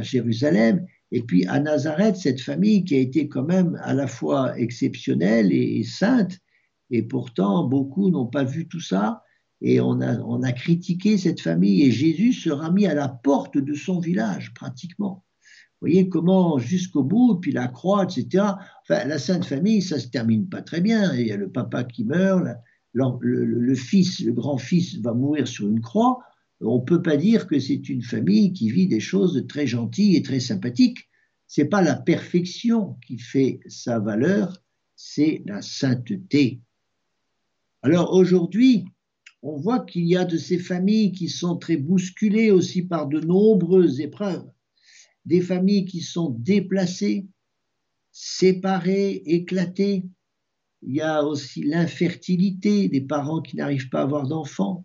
Jérusalem, 0.00 0.86
et 1.10 1.22
puis 1.22 1.46
à 1.46 1.60
Nazareth, 1.60 2.16
cette 2.16 2.40
famille 2.40 2.84
qui 2.84 2.94
a 2.94 2.98
été 2.98 3.28
quand 3.28 3.44
même 3.44 3.78
à 3.82 3.94
la 3.94 4.06
fois 4.06 4.58
exceptionnelle 4.58 5.52
et, 5.52 5.84
sainte, 5.84 6.38
et 6.90 7.02
pourtant 7.02 7.64
beaucoup 7.64 8.10
n'ont 8.10 8.26
pas 8.26 8.44
vu 8.44 8.66
tout 8.68 8.80
ça, 8.80 9.22
et 9.60 9.80
on 9.80 10.00
a, 10.00 10.18
on 10.20 10.42
a 10.42 10.52
critiqué 10.52 11.18
cette 11.18 11.40
famille, 11.40 11.82
et 11.82 11.92
Jésus 11.92 12.32
sera 12.32 12.70
mis 12.70 12.86
à 12.86 12.94
la 12.94 13.08
porte 13.08 13.58
de 13.58 13.74
son 13.74 14.00
village 14.00 14.54
pratiquement. 14.54 15.24
Vous 15.82 15.88
voyez 15.88 16.08
comment 16.08 16.58
jusqu'au 16.58 17.02
bout, 17.02 17.40
puis 17.40 17.50
la 17.50 17.66
croix, 17.66 18.04
etc. 18.04 18.44
Enfin, 18.82 19.04
la 19.04 19.18
Sainte 19.18 19.44
Famille, 19.44 19.82
ça 19.82 19.98
se 19.98 20.06
termine 20.06 20.48
pas 20.48 20.62
très 20.62 20.80
bien. 20.80 21.12
Il 21.14 21.26
y 21.26 21.32
a 21.32 21.36
le 21.36 21.50
papa 21.50 21.82
qui 21.82 22.04
meurt, 22.04 22.44
le, 22.94 23.74
fils, 23.74 24.20
le 24.20 24.32
grand-fils 24.32 25.00
va 25.00 25.12
mourir 25.12 25.48
sur 25.48 25.66
une 25.66 25.80
croix. 25.80 26.20
On 26.62 26.78
ne 26.78 26.84
peut 26.84 27.02
pas 27.02 27.16
dire 27.16 27.46
que 27.46 27.58
c'est 27.58 27.88
une 27.88 28.02
famille 28.02 28.52
qui 28.52 28.70
vit 28.70 28.86
des 28.86 29.00
choses 29.00 29.44
très 29.48 29.66
gentilles 29.66 30.16
et 30.16 30.22
très 30.22 30.40
sympathiques. 30.40 31.08
C'est 31.46 31.66
pas 31.66 31.82
la 31.82 31.96
perfection 31.96 32.96
qui 33.06 33.18
fait 33.18 33.60
sa 33.66 33.98
valeur, 33.98 34.62
c'est 34.94 35.42
la 35.46 35.60
sainteté. 35.60 36.60
Alors 37.82 38.12
aujourd'hui, 38.12 38.84
on 39.42 39.56
voit 39.56 39.80
qu'il 39.80 40.06
y 40.06 40.16
a 40.16 40.24
de 40.24 40.38
ces 40.38 40.58
familles 40.58 41.12
qui 41.12 41.28
sont 41.28 41.56
très 41.56 41.76
bousculées 41.76 42.50
aussi 42.50 42.82
par 42.82 43.08
de 43.08 43.20
nombreuses 43.20 44.00
épreuves 44.00 44.48
des 45.24 45.40
familles 45.40 45.84
qui 45.84 46.00
sont 46.00 46.30
déplacées, 46.30 47.26
séparées, 48.10 49.22
éclatées. 49.26 50.04
Il 50.82 50.94
y 50.94 51.00
a 51.00 51.24
aussi 51.24 51.62
l'infertilité 51.62 52.88
des 52.88 53.00
parents 53.00 53.40
qui 53.40 53.56
n'arrivent 53.56 53.88
pas 53.88 54.00
à 54.00 54.04
avoir 54.04 54.26
d'enfants. 54.26 54.84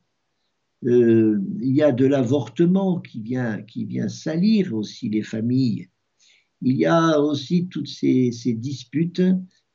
Euh, 0.85 1.41
il 1.59 1.75
y 1.75 1.81
a 1.81 1.91
de 1.91 2.05
l'avortement 2.05 2.99
qui 2.99 3.21
vient, 3.21 3.61
qui 3.63 3.85
vient 3.85 4.09
salir 4.09 4.73
aussi 4.73 5.09
les 5.09 5.23
familles. 5.23 5.89
Il 6.61 6.75
y 6.75 6.85
a 6.85 7.19
aussi 7.19 7.67
toutes 7.67 7.87
ces, 7.87 8.31
ces 8.31 8.53
disputes 8.53 9.21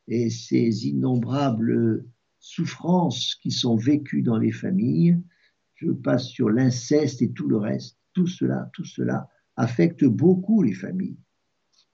et 0.09 0.31
ces 0.31 0.87
innombrables 0.89 2.05
souffrances 2.39 3.37
qui 3.37 3.51
sont 3.51 3.77
vécues 3.77 4.23
dans 4.23 4.39
les 4.39 4.53
familles. 4.53 5.19
Je 5.75 5.91
passe 5.91 6.29
sur 6.29 6.51
l'inceste 6.51 7.23
et 7.23 7.33
tout 7.33 7.49
le 7.49 7.57
reste. 7.57 7.99
Tout 8.13 8.27
cela, 8.27 8.71
tout 8.73 8.85
cela 8.85 9.29
affecte 9.57 10.05
beaucoup 10.05 10.63
les 10.63 10.75
familles. 10.75 11.19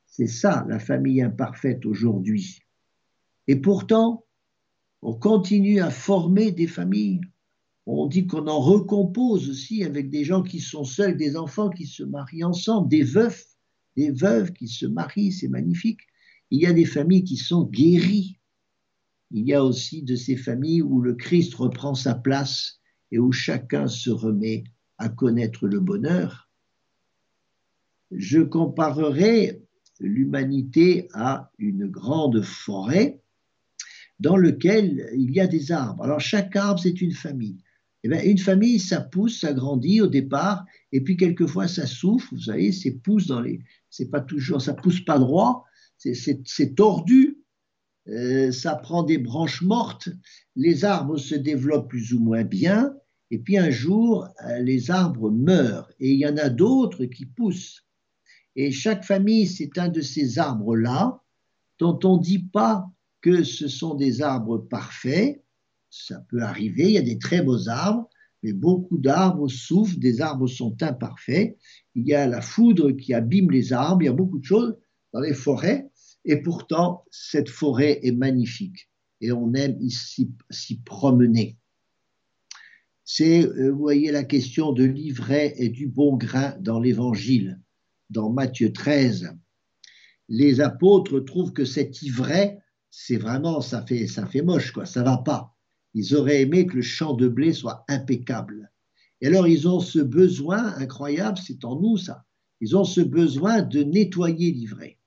C'est 0.07 0.27
ça 0.27 0.67
la 0.69 0.79
famille 0.79 1.23
imparfaite 1.23 1.87
aujourd'hui. 1.87 2.61
Et 3.47 3.57
pourtant, 3.57 4.25
on 5.01 5.15
continue 5.15 5.81
à 5.81 5.91
former 5.91 6.51
des 6.51 6.67
familles. 6.67 7.21
On 7.91 8.07
dit 8.07 8.27
qu'on 8.27 8.47
en 8.47 8.61
recompose 8.61 9.49
aussi 9.49 9.83
avec 9.83 10.11
des 10.11 10.25
gens 10.25 10.43
qui 10.43 10.61
sont 10.61 10.85
seuls, 10.85 11.17
des 11.17 11.37
enfants 11.37 11.71
qui 11.71 11.87
se 11.87 12.03
marient 12.03 12.45
ensemble, 12.45 12.89
des 12.89 13.03
veufs, 13.03 13.47
des 13.97 14.11
veuves 14.11 14.53
qui 14.53 14.69
se 14.69 14.87
marient, 14.87 15.33
c'est 15.33 15.49
magnifique. 15.49 16.01
Il 16.51 16.61
y 16.61 16.67
a 16.67 16.73
des 16.73 16.85
familles 16.85 17.25
qui 17.25 17.37
sont 17.37 17.65
guéries. 17.65 18.39
Il 19.31 19.47
y 19.47 19.55
a 19.55 19.65
aussi 19.65 20.03
de 20.03 20.17
ces 20.17 20.37
familles 20.37 20.83
où 20.83 21.01
le 21.01 21.15
Christ 21.15 21.55
reprend 21.55 21.95
sa 21.95 22.15
place 22.15 22.81
et 23.11 23.19
où 23.19 23.33
chacun 23.33 23.89
se 23.89 24.11
remet 24.11 24.65
à 24.99 25.09
connaître 25.09 25.67
le 25.67 25.81
bonheur 25.81 26.49
je 28.11 28.41
comparerai 28.41 29.63
l'humanité 30.01 31.09
à 31.13 31.51
une 31.59 31.87
grande 31.87 32.43
forêt 32.43 33.21
dans 34.21 34.37
laquelle 34.37 35.11
il 35.15 35.31
y 35.33 35.41
a 35.41 35.47
des 35.47 35.73
arbres. 35.73 36.03
Alors 36.03 36.21
chaque 36.21 36.57
arbre, 36.57 36.81
c'est 36.81 37.01
une 37.01 37.13
famille. 37.13 37.63
Eh 38.05 38.09
bien, 38.09 38.23
une 38.23 38.39
famille, 38.39 38.79
ça 38.79 39.01
pousse, 39.01 39.41
ça 39.41 39.53
grandit 39.53 40.01
au 40.01 40.07
départ, 40.07 40.65
et 40.93 41.01
puis 41.01 41.17
quelquefois 41.17 41.67
ça 41.67 41.87
souffle, 41.87 42.35
vous 42.35 42.43
savez, 42.43 42.73
c'est 42.73 42.93
pousse 42.93 43.27
dans 43.27 43.41
les, 43.41 43.61
c'est 43.91 44.11
pas 44.11 44.21
toujours, 44.21 44.63
ça 44.63 44.75
pousse 44.75 45.01
pas 45.01 45.19
droit, 45.19 45.65
c'est 45.97 46.75
tordu, 46.77 47.39
euh, 48.09 48.53
ça 48.53 48.77
prend 48.77 49.03
des 49.03 49.19
branches 49.19 49.63
mortes, 49.63 50.09
les 50.55 50.85
arbres 50.85 51.19
se 51.19 51.35
développent 51.35 51.91
plus 51.91 52.13
ou 52.15 52.21
moins 52.21 52.45
bien, 52.45 52.95
et 53.31 53.39
puis 53.39 53.59
un 53.59 53.71
jour, 53.71 54.29
euh, 54.47 54.61
les 54.61 54.91
arbres 54.91 55.31
meurent, 55.31 55.91
et 55.99 56.13
il 56.13 56.19
y 56.19 56.27
en 56.27 56.37
a 56.37 56.49
d'autres 56.49 57.05
qui 57.05 57.27
poussent. 57.27 57.85
Et 58.57 58.71
chaque 58.71 59.05
famille, 59.05 59.47
c'est 59.47 59.77
un 59.79 59.89
de 59.89 60.01
ces 60.01 60.39
arbres-là 60.39 61.23
dont 61.79 61.99
on 62.05 62.17
ne 62.17 62.23
dit 62.23 62.45
pas 62.45 62.89
que 63.21 63.43
ce 63.43 63.69
sont 63.69 63.95
des 63.95 64.23
arbres 64.23 64.59
parfaits. 64.59 65.45
Ça 65.91 66.21
peut 66.29 66.43
arriver, 66.43 66.85
il 66.85 66.93
y 66.93 66.99
a 66.99 67.03
des 67.03 67.19
très 67.19 67.43
beaux 67.43 67.69
arbres, 67.69 68.09
mais 68.43 68.53
beaucoup 68.53 68.99
d'arbres 68.99 69.49
souffrent, 69.49 69.99
des 69.99 70.21
arbres 70.21 70.47
sont 70.47 70.77
imparfaits. 70.83 71.57
Il 71.95 72.07
y 72.07 72.15
a 72.15 72.27
la 72.27 72.41
foudre 72.41 72.93
qui 72.93 73.15
abîme 73.15 73.51
les 73.51 73.73
arbres, 73.73 74.03
il 74.03 74.07
y 74.07 74.09
a 74.09 74.13
beaucoup 74.13 74.39
de 74.39 74.45
choses 74.45 74.77
dans 75.13 75.21
les 75.21 75.35
forêts, 75.35 75.89
et 76.25 76.43
pourtant, 76.43 77.05
cette 77.11 77.49
forêt 77.49 78.01
est 78.03 78.13
magnifique 78.13 78.91
et 79.21 79.33
on 79.33 79.55
aime 79.55 79.79
s'y 79.89 80.81
promener. 80.85 81.57
C'est, 83.05 83.47
euh, 83.47 83.71
vous 83.71 83.79
voyez, 83.79 84.13
la 84.13 84.25
question 84.25 84.73
de 84.73 84.85
l'ivraie 84.85 85.55
et 85.57 85.71
du 85.71 85.89
bon 85.89 86.17
grain 86.17 86.55
dans 86.61 86.79
l'évangile 86.79 87.59
dans 88.11 88.31
Matthieu 88.31 88.73
13, 88.73 89.35
les 90.29 90.61
apôtres 90.61 91.21
trouvent 91.21 91.53
que 91.53 91.65
cet 91.65 92.03
ivraie, 92.03 92.59
c'est 92.91 93.17
vraiment, 93.17 93.61
ça 93.61 93.85
fait, 93.85 94.07
ça 94.07 94.27
fait 94.27 94.43
moche, 94.43 94.73
quoi, 94.73 94.85
ça 94.85 95.03
va 95.03 95.19
pas. 95.19 95.57
Ils 95.95 96.15
auraient 96.15 96.43
aimé 96.43 96.67
que 96.67 96.77
le 96.77 96.83
champ 96.83 97.15
de 97.15 97.29
blé 97.29 97.53
soit 97.53 97.85
impeccable. 97.89 98.71
Et 99.21 99.27
alors, 99.27 99.49
ils 99.49 99.67
ont 99.67 99.81
ce 99.81 99.99
besoin 99.99 100.75
incroyable, 100.77 101.39
c'est 101.39 101.65
en 101.65 101.81
nous 101.81 101.97
ça, 101.97 102.25
ils 102.61 102.77
ont 102.77 102.85
ce 102.85 103.01
besoin 103.01 103.63
de 103.63 103.83
nettoyer 103.83 104.53
l'ivraie. 104.53 104.99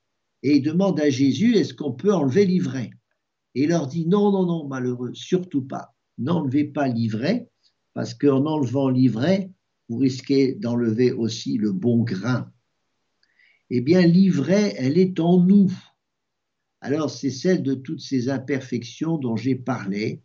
Et 0.44 0.58
ils 0.58 0.64
demandent 0.64 1.00
à 1.00 1.10
Jésus, 1.10 1.56
est-ce 1.56 1.74
qu'on 1.74 1.92
peut 1.92 2.14
enlever 2.14 2.46
l'ivraie? 2.46 2.92
Et 3.56 3.64
il 3.64 3.70
leur 3.70 3.88
dit, 3.88 4.08
non, 4.08 4.32
non, 4.32 4.46
non, 4.46 4.68
malheureux, 4.68 5.14
surtout 5.14 5.62
pas. 5.62 5.94
N'enlevez 6.18 6.66
pas 6.66 6.88
l'ivraie, 6.88 7.50
parce 7.94 8.14
qu'en 8.14 8.46
enlevant 8.46 8.90
l'ivraie, 8.90 9.52
vous 9.88 9.98
risquez 9.98 10.56
d'enlever 10.56 11.12
aussi 11.12 11.58
le 11.58 11.72
bon 11.72 12.04
grain 12.04 12.52
eh 13.74 13.80
bien 13.80 14.06
l'ivraie, 14.06 14.76
elle 14.78 14.98
est 14.98 15.22
en 15.22 15.40
nous. 15.40 15.72
Alors 16.82 17.10
c'est 17.10 17.30
celle 17.30 17.64
de 17.64 17.74
toutes 17.74 18.02
ces 18.02 18.28
imperfections 18.28 19.18
dont 19.18 19.38
j'ai 19.38 19.56
parlé, 19.56 20.22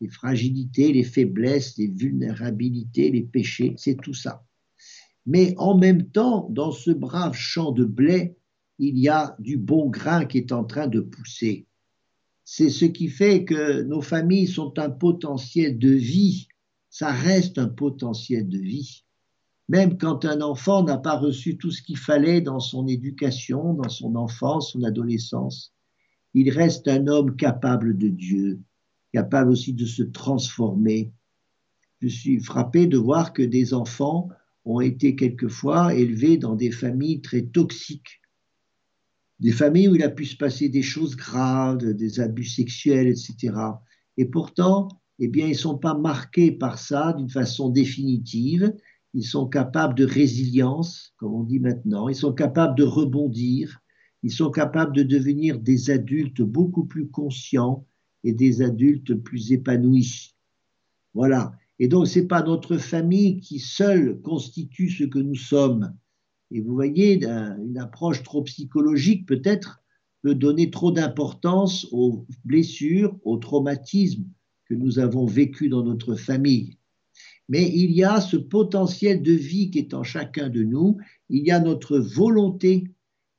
les 0.00 0.08
fragilités, 0.08 0.92
les 0.92 1.04
faiblesses, 1.04 1.76
les 1.76 1.88
vulnérabilités, 1.88 3.10
les 3.10 3.22
péchés, 3.22 3.74
c'est 3.76 4.00
tout 4.00 4.14
ça. 4.14 4.44
Mais 5.26 5.54
en 5.58 5.76
même 5.76 6.10
temps, 6.10 6.48
dans 6.50 6.72
ce 6.72 6.90
brave 6.90 7.34
champ 7.34 7.72
de 7.72 7.84
blé, 7.84 8.36
il 8.78 8.98
y 8.98 9.08
a 9.08 9.36
du 9.38 9.56
bon 9.56 9.88
grain 9.88 10.24
qui 10.24 10.38
est 10.38 10.52
en 10.52 10.64
train 10.64 10.86
de 10.86 11.00
pousser. 11.00 11.66
C'est 12.44 12.70
ce 12.70 12.84
qui 12.84 13.08
fait 13.08 13.44
que 13.44 13.82
nos 13.82 14.00
familles 14.00 14.46
sont 14.46 14.78
un 14.78 14.90
potentiel 14.90 15.78
de 15.78 15.90
vie, 15.90 16.48
ça 16.88 17.12
reste 17.12 17.58
un 17.58 17.68
potentiel 17.68 18.48
de 18.48 18.58
vie 18.58 19.04
même 19.68 19.98
quand 19.98 20.24
un 20.24 20.40
enfant 20.40 20.82
n'a 20.82 20.96
pas 20.96 21.16
reçu 21.16 21.58
tout 21.58 21.70
ce 21.70 21.82
qu'il 21.82 21.98
fallait 21.98 22.40
dans 22.40 22.60
son 22.60 22.86
éducation, 22.86 23.74
dans 23.74 23.90
son 23.90 24.16
enfance, 24.16 24.72
son 24.72 24.82
adolescence, 24.82 25.74
il 26.34 26.50
reste 26.50 26.88
un 26.88 27.06
homme 27.06 27.36
capable 27.36 27.96
de 27.96 28.08
Dieu, 28.08 28.60
capable 29.12 29.50
aussi 29.50 29.72
de 29.72 29.86
se 29.86 30.02
transformer. 30.02 31.12
Je 32.00 32.08
suis 32.08 32.40
frappé 32.40 32.86
de 32.86 32.98
voir 32.98 33.32
que 33.32 33.42
des 33.42 33.74
enfants 33.74 34.28
ont 34.64 34.80
été 34.80 35.16
quelquefois 35.16 35.94
élevés 35.94 36.36
dans 36.36 36.54
des 36.54 36.70
familles 36.70 37.20
très 37.22 37.42
toxiques, 37.42 38.20
des 39.40 39.52
familles 39.52 39.88
où 39.88 39.94
il 39.94 40.02
a 40.02 40.10
pu 40.10 40.26
se 40.26 40.36
passer 40.36 40.68
des 40.68 40.82
choses 40.82 41.16
graves, 41.16 41.78
des 41.78 42.20
abus 42.20 42.44
sexuels, 42.44 43.08
etc. 43.08 43.54
Et 44.16 44.26
pourtant, 44.26 44.88
eh 45.18 45.28
bien, 45.28 45.46
ils 45.46 45.52
ne 45.52 45.56
sont 45.56 45.78
pas 45.78 45.94
marqués 45.94 46.52
par 46.52 46.78
ça 46.78 47.12
d'une 47.12 47.30
façon 47.30 47.70
définitive, 47.70 48.72
ils 49.14 49.24
sont 49.24 49.48
capables 49.48 49.94
de 49.94 50.04
résilience, 50.04 51.14
comme 51.16 51.34
on 51.34 51.42
dit 51.42 51.60
maintenant, 51.60 52.08
ils 52.08 52.14
sont 52.14 52.32
capables 52.32 52.76
de 52.76 52.84
rebondir, 52.84 53.80
ils 54.22 54.32
sont 54.32 54.50
capables 54.50 54.94
de 54.94 55.02
devenir 55.02 55.58
des 55.58 55.90
adultes 55.90 56.42
beaucoup 56.42 56.84
plus 56.84 57.08
conscients 57.08 57.86
et 58.24 58.32
des 58.32 58.62
adultes 58.62 59.14
plus 59.14 59.52
épanouis. 59.52 60.34
Voilà. 61.14 61.52
Et 61.78 61.88
donc, 61.88 62.08
ce 62.08 62.18
n'est 62.18 62.26
pas 62.26 62.42
notre 62.42 62.76
famille 62.76 63.40
qui 63.40 63.60
seule 63.60 64.20
constitue 64.22 64.90
ce 64.90 65.04
que 65.04 65.18
nous 65.18 65.36
sommes. 65.36 65.94
Et 66.50 66.60
vous 66.60 66.74
voyez, 66.74 67.24
une 67.24 67.78
approche 67.78 68.22
trop 68.22 68.42
psychologique 68.42 69.26
peut-être 69.26 69.82
peut 70.22 70.34
donner 70.34 70.70
trop 70.70 70.90
d'importance 70.90 71.86
aux 71.92 72.26
blessures, 72.44 73.16
aux 73.22 73.36
traumatismes 73.36 74.24
que 74.64 74.74
nous 74.74 74.98
avons 74.98 75.26
vécus 75.26 75.70
dans 75.70 75.84
notre 75.84 76.14
famille. 76.14 76.76
mais 77.48 77.70
il 77.74 77.92
y 77.92 78.04
a 78.04 78.20
ce 78.20 78.36
potentiel 78.36 79.22
de 79.22 79.32
vie 79.32 79.70
qui 79.70 79.78
est 79.78 79.94
en 79.94 80.02
chacun 80.02 80.48
de 80.50 80.62
nous, 80.62 80.98
il 81.30 81.46
y 81.46 81.50
a 81.50 81.60
notre 81.60 81.98
volonté, 81.98 82.84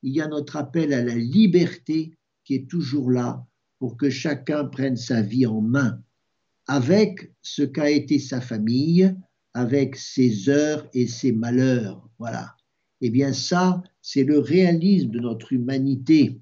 il 0.02 0.12
y 0.12 0.20
a 0.20 0.26
notre 0.26 0.56
appel 0.56 0.92
à 0.92 1.04
la 1.04 1.14
liberté 1.14 2.16
qui 2.44 2.54
est 2.54 2.68
toujours 2.68 3.10
là 3.10 3.46
pour 3.80 3.96
que 3.96 4.10
chacun 4.10 4.66
prenne 4.66 4.96
sa 4.96 5.22
vie 5.22 5.46
en 5.46 5.60
main, 5.60 6.00
avec 6.68 7.34
ce 7.42 7.62
qu'a 7.62 7.90
été 7.90 8.20
sa 8.20 8.40
famille, 8.40 9.12
avec 9.54 9.96
ses 9.96 10.48
heures 10.48 10.86
et 10.94 11.08
ses 11.08 11.32
malheurs. 11.32 12.08
Voilà. 12.20 12.54
Eh 13.00 13.10
bien 13.10 13.32
ça, 13.32 13.82
c'est 14.02 14.22
le 14.22 14.38
réalisme 14.38 15.10
de 15.10 15.18
notre 15.18 15.52
humanité. 15.52 16.40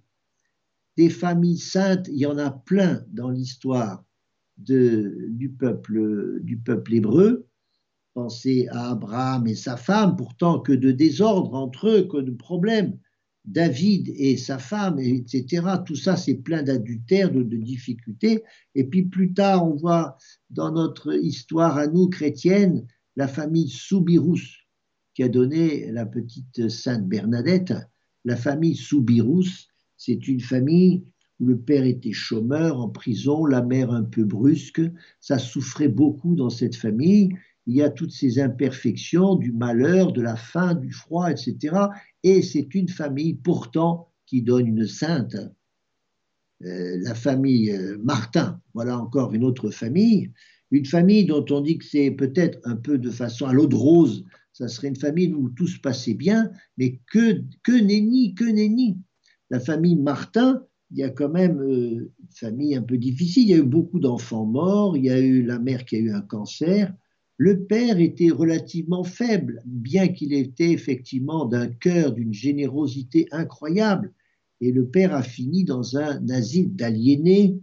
Des 0.97 1.09
familles 1.09 1.59
saintes, 1.59 2.09
il 2.09 2.19
y 2.19 2.27
en 2.27 2.37
a 2.37 2.51
plein 2.51 3.05
dans 3.13 3.31
l'histoire 3.31 4.05
du 4.57 5.57
peuple, 5.57 6.43
hébreu. 6.91 7.47
Pensez 8.15 8.67
à 8.73 8.91
Abraham 8.91 9.47
et 9.47 9.55
sa 9.55 9.77
femme, 9.77 10.17
pourtant 10.17 10.59
que 10.59 10.73
de 10.73 10.91
désordre 10.91 11.55
entre 11.55 11.89
eux, 11.89 12.09
que 12.09 12.17
de 12.17 12.33
problèmes. 12.33 12.99
David 13.49 14.13
et 14.15 14.37
sa 14.37 14.59
femme, 14.59 14.99
etc. 14.99 15.67
Tout 15.87 15.97
ça, 15.97 16.17
c'est 16.17 16.35
plein 16.35 16.63
d'adultères, 16.63 17.33
de, 17.33 17.43
difficultés. 17.43 18.43
Et 18.75 18.85
puis 18.85 19.05
plus 19.05 19.33
tard, 19.33 19.67
on 19.67 19.75
voit 19.75 20.17
dans 20.51 20.71
notre 20.71 21.15
histoire 21.15 21.79
à 21.79 21.87
nous, 21.87 22.09
chrétiennes, 22.09 22.87
la 23.17 23.27
famille 23.27 23.71
Soubirous, 23.71 24.41
qui 25.15 25.23
a 25.23 25.29
donné 25.29 25.91
la 25.91 26.05
petite 26.05 26.69
Sainte 26.69 27.09
Bernadette. 27.09 27.73
La 28.27 28.37
famille 28.37 28.77
Soubirous, 28.77 29.67
c'est 29.97 30.29
une 30.29 30.41
famille 30.41 31.05
où 31.41 31.47
le 31.47 31.59
père 31.59 31.85
était 31.85 32.13
chômeur 32.13 32.79
en 32.79 32.89
prison, 32.91 33.47
la 33.47 33.63
mère 33.63 33.93
un 33.93 34.05
peu 34.05 34.25
brusque. 34.25 34.83
Ça 35.21 35.39
souffrait 35.39 35.89
beaucoup 35.89 36.35
dans 36.35 36.51
cette 36.51 36.77
famille. 36.77 37.31
Il 37.69 37.77
y 37.77 37.83
a 37.83 37.91
toutes 37.91 38.11
ces 38.11 38.41
imperfections 38.41 39.37
du 39.37 39.53
malheur, 39.53 40.13
de 40.13 40.21
la 40.21 40.35
faim, 40.35 40.75
du 40.75 40.91
froid, 40.91 41.31
etc. 41.31 41.77
Et 42.25 42.43
c'est 42.43 42.75
une 42.75 42.89
famille 42.89 43.35
pourtant 43.35 44.11
qui 44.27 44.43
donne 44.43 44.67
une 44.67 44.87
sainte. 44.87 45.37
Euh, 46.65 46.99
la 47.03 47.15
famille 47.15 47.71
euh, 47.71 47.97
Martin, 48.03 48.61
voilà 48.75 48.99
encore 48.99 49.33
une 49.33 49.45
autre 49.45 49.71
famille 49.71 50.33
une 50.71 50.85
famille 50.85 51.25
dont 51.25 51.45
on 51.51 51.61
dit 51.61 51.79
que 51.79 51.85
c'est 51.85 52.11
peut-être 52.11 52.59
un 52.65 52.77
peu 52.77 52.99
de 52.99 53.11
façon 53.11 53.47
à 53.47 53.53
l'eau 53.53 53.67
de 53.67 53.75
rose, 53.75 54.25
ça 54.53 54.69
serait 54.69 54.89
une 54.89 54.97
famille 54.97 55.33
où 55.35 55.51
tout 55.51 55.67
se 55.67 55.79
passait 55.79 56.15
bien, 56.15 56.51
mais 56.77 57.01
que, 57.11 57.43
que 57.63 57.73
nenni, 57.73 58.35
que 58.35 58.45
nenni. 58.45 58.99
La 59.51 59.61
famille 59.61 59.97
Martin, 59.97 60.63
il 60.91 60.99
y 60.99 61.03
a 61.03 61.11
quand 61.11 61.29
même 61.29 61.61
euh, 61.61 62.13
une 62.21 62.33
famille 62.35 62.75
un 62.75 62.83
peu 62.83 62.99
difficile, 62.99 63.45
il 63.45 63.51
y 63.51 63.55
a 63.55 63.59
eu 63.59 63.63
beaucoup 63.63 64.01
d'enfants 64.01 64.45
morts, 64.45 64.97
il 64.97 65.05
y 65.05 65.11
a 65.11 65.21
eu 65.21 65.43
la 65.43 65.59
mère 65.59 65.85
qui 65.85 65.97
a 65.97 66.01
eu 66.01 66.13
un 66.13 66.23
cancer, 66.23 66.93
le 67.39 67.65
père 67.65 68.01
était 68.01 68.31
relativement 68.31 69.05
faible, 69.05 69.63
bien 69.65 70.09
qu'il 70.09 70.33
était 70.33 70.73
effectivement 70.73 71.47
d'un 71.47 71.69
cœur, 71.69 72.13
d'une 72.13 72.35
générosité 72.35 73.29
incroyable, 73.31 74.13
et 74.61 74.73
le 74.73 74.89
père 74.89 75.15
a 75.15 75.23
fini 75.23 75.65
dans 75.65 75.97
un 75.97 76.29
asile 76.31 76.75
d'aliénés, 76.75 77.61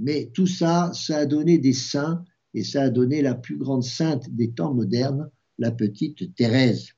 mais 0.00 0.30
tout 0.34 0.48
ça, 0.48 0.90
ça 0.92 1.18
a 1.18 1.26
donné 1.26 1.58
des 1.58 1.72
saints 1.72 2.24
et 2.52 2.64
ça 2.64 2.82
a 2.82 2.90
donné 2.90 3.22
la 3.22 3.36
plus 3.36 3.58
grande 3.58 3.84
sainte 3.84 4.28
des 4.34 4.50
temps 4.50 4.74
modernes, 4.74 5.30
la 5.58 5.70
petite 5.70 6.34
Thérèse. 6.34 6.88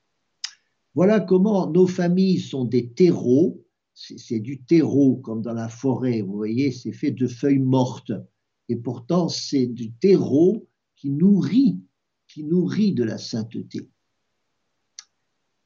Voilà 0.94 1.20
comment 1.20 1.70
nos 1.70 1.87
familles 1.87 2.40
sont 2.40 2.64
des 2.64 2.88
terreaux. 2.88 3.62
C'est 3.94 4.40
du 4.40 4.62
terreau 4.62 5.16
comme 5.16 5.42
dans 5.42 5.52
la 5.52 5.68
forêt, 5.68 6.22
vous 6.22 6.37
voyez, 6.37 6.72
c'est 6.72 6.92
fait 6.92 7.11
de 7.11 7.26
feuilles 7.26 7.59
mortes. 7.59 8.12
Et 8.70 8.76
pourtant, 8.76 9.28
c'est 9.28 9.66
du 9.66 9.92
terreau 9.92 10.66
qui 11.03 11.11
nourrit, 12.45 12.93
de 12.93 13.03
la 13.03 13.19
sainteté. 13.19 13.91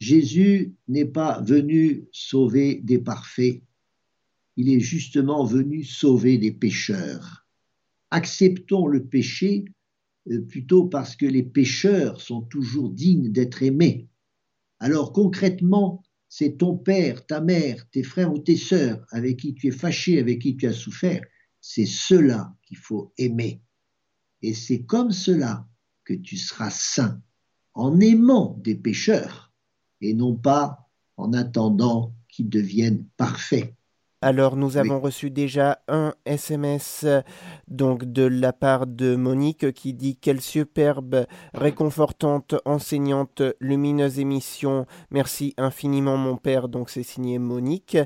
Jésus 0.00 0.74
n'est 0.88 1.04
pas 1.04 1.40
venu 1.42 2.08
sauver 2.10 2.80
des 2.82 2.98
parfaits, 2.98 3.62
il 4.56 4.70
est 4.70 4.80
justement 4.80 5.44
venu 5.44 5.84
sauver 5.84 6.38
des 6.38 6.52
pécheurs. 6.52 7.46
Acceptons 8.10 8.86
le 8.86 9.04
péché 9.04 9.66
euh, 10.30 10.40
plutôt 10.40 10.86
parce 10.86 11.14
que 11.14 11.26
les 11.26 11.42
pécheurs 11.42 12.20
sont 12.20 12.42
toujours 12.42 12.90
dignes 12.90 13.30
d'être 13.30 13.62
aimés. 13.62 14.08
Alors 14.78 15.12
concrètement, 15.12 16.02
c'est 16.28 16.56
ton 16.58 16.76
père, 16.76 17.26
ta 17.26 17.40
mère, 17.40 17.88
tes 17.90 18.02
frères 18.02 18.32
ou 18.32 18.38
tes 18.38 18.56
sœurs 18.56 19.04
avec 19.10 19.38
qui 19.38 19.54
tu 19.54 19.68
es 19.68 19.72
fâché, 19.72 20.18
avec 20.18 20.40
qui 20.40 20.56
tu 20.56 20.66
as 20.66 20.72
souffert, 20.72 21.22
c'est 21.60 21.86
cela 21.86 22.56
qu'il 22.62 22.78
faut 22.78 23.12
aimer. 23.18 23.60
Et 24.42 24.54
c'est 24.54 24.84
comme 24.84 25.12
cela 25.12 25.66
que 26.04 26.14
tu 26.14 26.36
seras 26.36 26.70
saint, 26.70 27.20
en 27.74 28.00
aimant 28.00 28.58
des 28.62 28.74
pécheurs, 28.74 29.52
et 30.00 30.14
non 30.14 30.34
pas 30.34 30.88
en 31.16 31.32
attendant 31.32 32.14
qu'ils 32.28 32.48
deviennent 32.48 33.06
parfaits. 33.16 33.74
Alors 34.22 34.56
nous 34.56 34.78
avons 34.78 34.98
reçu 34.98 35.30
déjà 35.30 35.82
un 35.88 36.14
SMS 36.24 37.06
donc 37.68 38.04
de 38.04 38.22
la 38.22 38.54
part 38.54 38.86
de 38.86 39.14
Monique 39.14 39.72
qui 39.72 39.92
dit 39.92 40.16
quelle 40.16 40.40
superbe, 40.40 41.26
réconfortante, 41.52 42.54
enseignante, 42.64 43.42
lumineuse 43.60 44.18
émission. 44.18 44.86
Merci 45.10 45.54
infiniment 45.58 46.16
mon 46.16 46.38
père. 46.38 46.68
Donc 46.68 46.88
c'est 46.88 47.02
signé 47.02 47.38
Monique. 47.38 47.98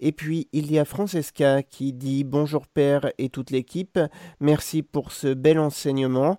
Et 0.00 0.12
puis 0.12 0.48
il 0.52 0.70
y 0.70 0.78
a 0.78 0.84
Francesca 0.84 1.62
qui 1.62 1.92
dit 1.92 2.24
bonjour 2.24 2.66
père 2.66 3.10
et 3.18 3.28
toute 3.28 3.50
l'équipe. 3.50 3.98
Merci 4.40 4.82
pour 4.82 5.12
ce 5.12 5.34
bel 5.34 5.58
enseignement. 5.58 6.38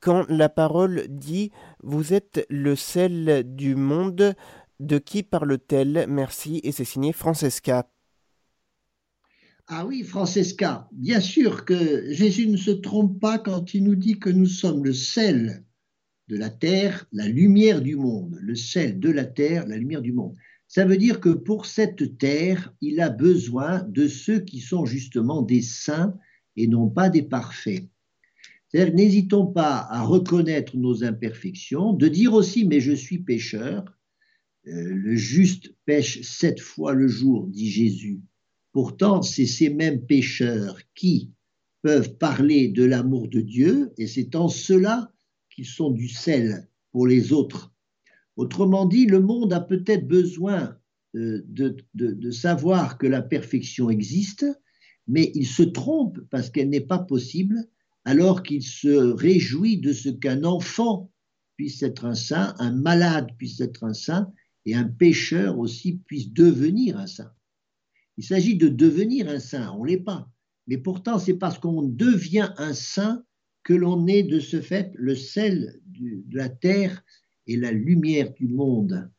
Quand 0.00 0.24
la 0.28 0.48
parole 0.48 1.06
dit 1.08 1.50
vous 1.82 2.14
êtes 2.14 2.46
le 2.48 2.74
sel 2.74 3.44
du 3.44 3.74
monde, 3.74 4.34
de 4.80 4.98
qui 4.98 5.22
parle-t-elle? 5.22 6.06
Merci 6.08 6.60
et 6.64 6.72
c'est 6.72 6.84
signé 6.84 7.12
Francesca. 7.12 7.90
Ah 9.66 9.86
oui, 9.86 10.02
Francesca, 10.02 10.88
bien 10.90 11.20
sûr 11.20 11.64
que 11.64 12.12
Jésus 12.12 12.48
ne 12.48 12.56
se 12.56 12.72
trompe 12.72 13.20
pas 13.20 13.38
quand 13.38 13.72
il 13.72 13.84
nous 13.84 13.94
dit 13.94 14.18
que 14.18 14.30
nous 14.30 14.46
sommes 14.46 14.84
le 14.84 14.92
sel 14.92 15.64
de 16.28 16.36
la 16.36 16.50
terre, 16.50 17.06
la 17.12 17.28
lumière 17.28 17.80
du 17.80 17.94
monde, 17.94 18.36
le 18.40 18.56
sel 18.56 18.98
de 18.98 19.10
la 19.10 19.24
terre, 19.24 19.66
la 19.68 19.76
lumière 19.76 20.02
du 20.02 20.12
monde. 20.12 20.34
Ça 20.70 20.84
veut 20.84 20.98
dire 20.98 21.18
que 21.18 21.30
pour 21.30 21.66
cette 21.66 22.16
terre, 22.16 22.72
il 22.80 23.00
a 23.00 23.10
besoin 23.10 23.82
de 23.88 24.06
ceux 24.06 24.38
qui 24.38 24.60
sont 24.60 24.86
justement 24.86 25.42
des 25.42 25.62
saints 25.62 26.16
et 26.54 26.68
non 26.68 26.88
pas 26.88 27.10
des 27.10 27.22
parfaits. 27.22 27.88
N'hésitons 28.72 29.48
pas 29.48 29.88
à 29.90 30.04
reconnaître 30.04 30.76
nos 30.76 31.02
imperfections, 31.02 31.92
de 31.92 32.06
dire 32.06 32.34
aussi, 32.34 32.66
mais 32.66 32.80
je 32.80 32.92
suis 32.92 33.18
pécheur. 33.18 33.84
Euh, 34.68 34.94
le 34.94 35.16
juste 35.16 35.74
pêche 35.86 36.22
sept 36.22 36.60
fois 36.60 36.92
le 36.92 37.08
jour, 37.08 37.48
dit 37.48 37.68
Jésus. 37.68 38.20
Pourtant, 38.70 39.22
c'est 39.22 39.46
ces 39.46 39.70
mêmes 39.70 40.06
pécheurs 40.06 40.78
qui 40.94 41.32
peuvent 41.82 42.14
parler 42.14 42.68
de 42.68 42.84
l'amour 42.84 43.26
de 43.26 43.40
Dieu, 43.40 43.90
et 43.98 44.06
c'est 44.06 44.36
en 44.36 44.46
cela 44.46 45.12
qu'ils 45.52 45.66
sont 45.66 45.90
du 45.90 46.06
sel 46.06 46.68
pour 46.92 47.08
les 47.08 47.32
autres. 47.32 47.69
Autrement 48.40 48.86
dit, 48.86 49.04
le 49.04 49.20
monde 49.20 49.52
a 49.52 49.60
peut-être 49.60 50.08
besoin 50.08 50.78
euh, 51.14 51.42
de, 51.46 51.76
de, 51.92 52.30
savoir 52.30 52.96
que 52.96 53.06
la 53.06 53.20
perfection 53.20 53.90
existe, 53.90 54.46
mais 55.06 55.30
il 55.34 55.46
se 55.46 55.62
trompe 55.62 56.18
parce 56.30 56.48
qu'elle 56.48 56.70
n'est 56.70 56.80
pas 56.80 57.00
possible, 57.00 57.68
alors 58.06 58.42
qu'il 58.42 58.62
se 58.62 59.12
réjouit 59.12 59.76
de 59.76 59.92
ce 59.92 60.08
qu'un 60.08 60.44
enfant 60.44 61.12
puisse 61.58 61.82
être 61.82 62.06
un 62.06 62.14
saint, 62.14 62.54
un 62.58 62.72
malade 62.72 63.28
puisse 63.36 63.60
être 63.60 63.84
un 63.84 63.92
saint, 63.92 64.32
et 64.64 64.74
un 64.74 64.88
pécheur 64.88 65.58
aussi 65.58 65.98
puisse 66.06 66.32
devenir 66.32 66.96
un 66.96 67.06
saint. 67.06 67.34
Il 68.16 68.24
s'agit 68.24 68.56
de 68.56 68.68
devenir 68.68 69.28
un 69.28 69.38
saint, 69.38 69.70
on 69.72 69.84
ne 69.84 69.88
l'est 69.90 69.98
pas. 69.98 70.30
Mais 70.66 70.78
pourtant, 70.78 71.18
c'est 71.18 71.36
parce 71.36 71.58
qu'on 71.58 71.82
devient 71.82 72.54
un 72.56 72.72
saint 72.72 73.22
que 73.64 73.74
l'on 73.74 74.06
est 74.06 74.22
de 74.22 74.40
ce 74.40 74.62
fait 74.62 74.92
le 74.94 75.14
sel 75.14 75.78
de 75.84 76.38
la 76.38 76.48
terre 76.48 77.04
et 77.50 77.56
la 77.56 77.72
lumière 77.72 78.32
du 78.32 78.46
monde. 78.46 79.10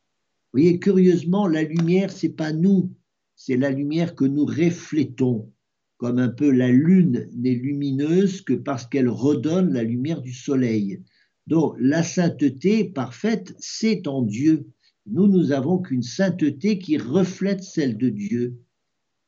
Vous 0.54 0.62
voyez, 0.62 0.80
curieusement, 0.80 1.48
la 1.48 1.64
lumière, 1.64 2.12
c'est 2.12 2.30
pas 2.30 2.54
nous, 2.54 2.94
c'est 3.36 3.58
la 3.58 3.70
lumière 3.70 4.16
que 4.16 4.24
nous 4.24 4.46
reflétons, 4.46 5.52
comme 5.98 6.18
un 6.18 6.30
peu 6.30 6.50
la 6.50 6.70
lune 6.70 7.28
n'est 7.36 7.56
lumineuse 7.56 8.42
que 8.42 8.54
parce 8.54 8.86
qu'elle 8.86 9.10
redonne 9.10 9.74
la 9.74 9.84
lumière 9.84 10.22
du 10.22 10.34
soleil. 10.34 11.02
Donc, 11.46 11.76
la 11.78 12.04
sainteté 12.04 12.86
parfaite, 12.86 13.54
c'est 13.60 14.08
en 14.08 14.22
Dieu. 14.22 14.68
Nous, 15.08 15.28
nous 15.28 15.52
avons 15.52 15.80
qu'une 15.80 16.04
sainteté 16.04 16.80
qui 16.80 16.98
reflète 16.98 17.64
celle 17.64 17.98
de 17.98 18.08
Dieu. 18.08 18.62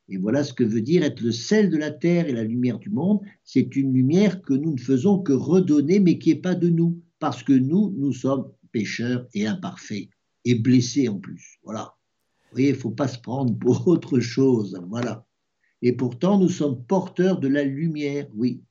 Et 0.08 0.16
voilà 0.16 0.44
ce 0.44 0.54
que 0.54 0.64
veut 0.64 0.80
dire 0.80 1.02
être 1.02 1.20
le 1.20 1.32
sel 1.32 1.68
de 1.68 1.76
la 1.76 1.90
terre 1.90 2.26
et 2.26 2.32
la 2.32 2.44
lumière 2.44 2.78
du 2.78 2.88
monde. 2.88 3.20
C'est 3.42 3.76
une 3.76 3.92
lumière 3.92 4.40
que 4.40 4.54
nous 4.54 4.72
ne 4.72 4.80
faisons 4.80 5.18
que 5.18 5.32
redonner, 5.34 6.00
mais 6.00 6.18
qui 6.18 6.30
n'est 6.30 6.40
pas 6.40 6.54
de 6.54 6.70
nous, 6.70 7.02
parce 7.18 7.42
que 7.42 7.52
nous, 7.52 7.94
nous 7.98 8.12
sommes 8.12 8.46
pécheurs 8.74 9.28
et 9.34 9.46
imparfaits, 9.46 10.08
et 10.44 10.56
blessés 10.56 11.08
en 11.08 11.18
plus. 11.20 11.58
Voilà. 11.62 11.96
Vous 12.42 12.56
voyez, 12.56 12.70
il 12.70 12.74
ne 12.74 12.78
faut 12.78 12.90
pas 12.90 13.08
se 13.08 13.18
prendre 13.18 13.56
pour 13.56 13.86
autre 13.88 14.18
chose. 14.18 14.82
Voilà. 14.88 15.24
Et 15.80 15.92
pourtant, 15.92 16.38
nous 16.38 16.48
sommes 16.48 16.84
porteurs 16.84 17.38
de 17.38 17.48
la 17.48 17.62
lumière, 17.62 18.26
oui. 18.34 18.64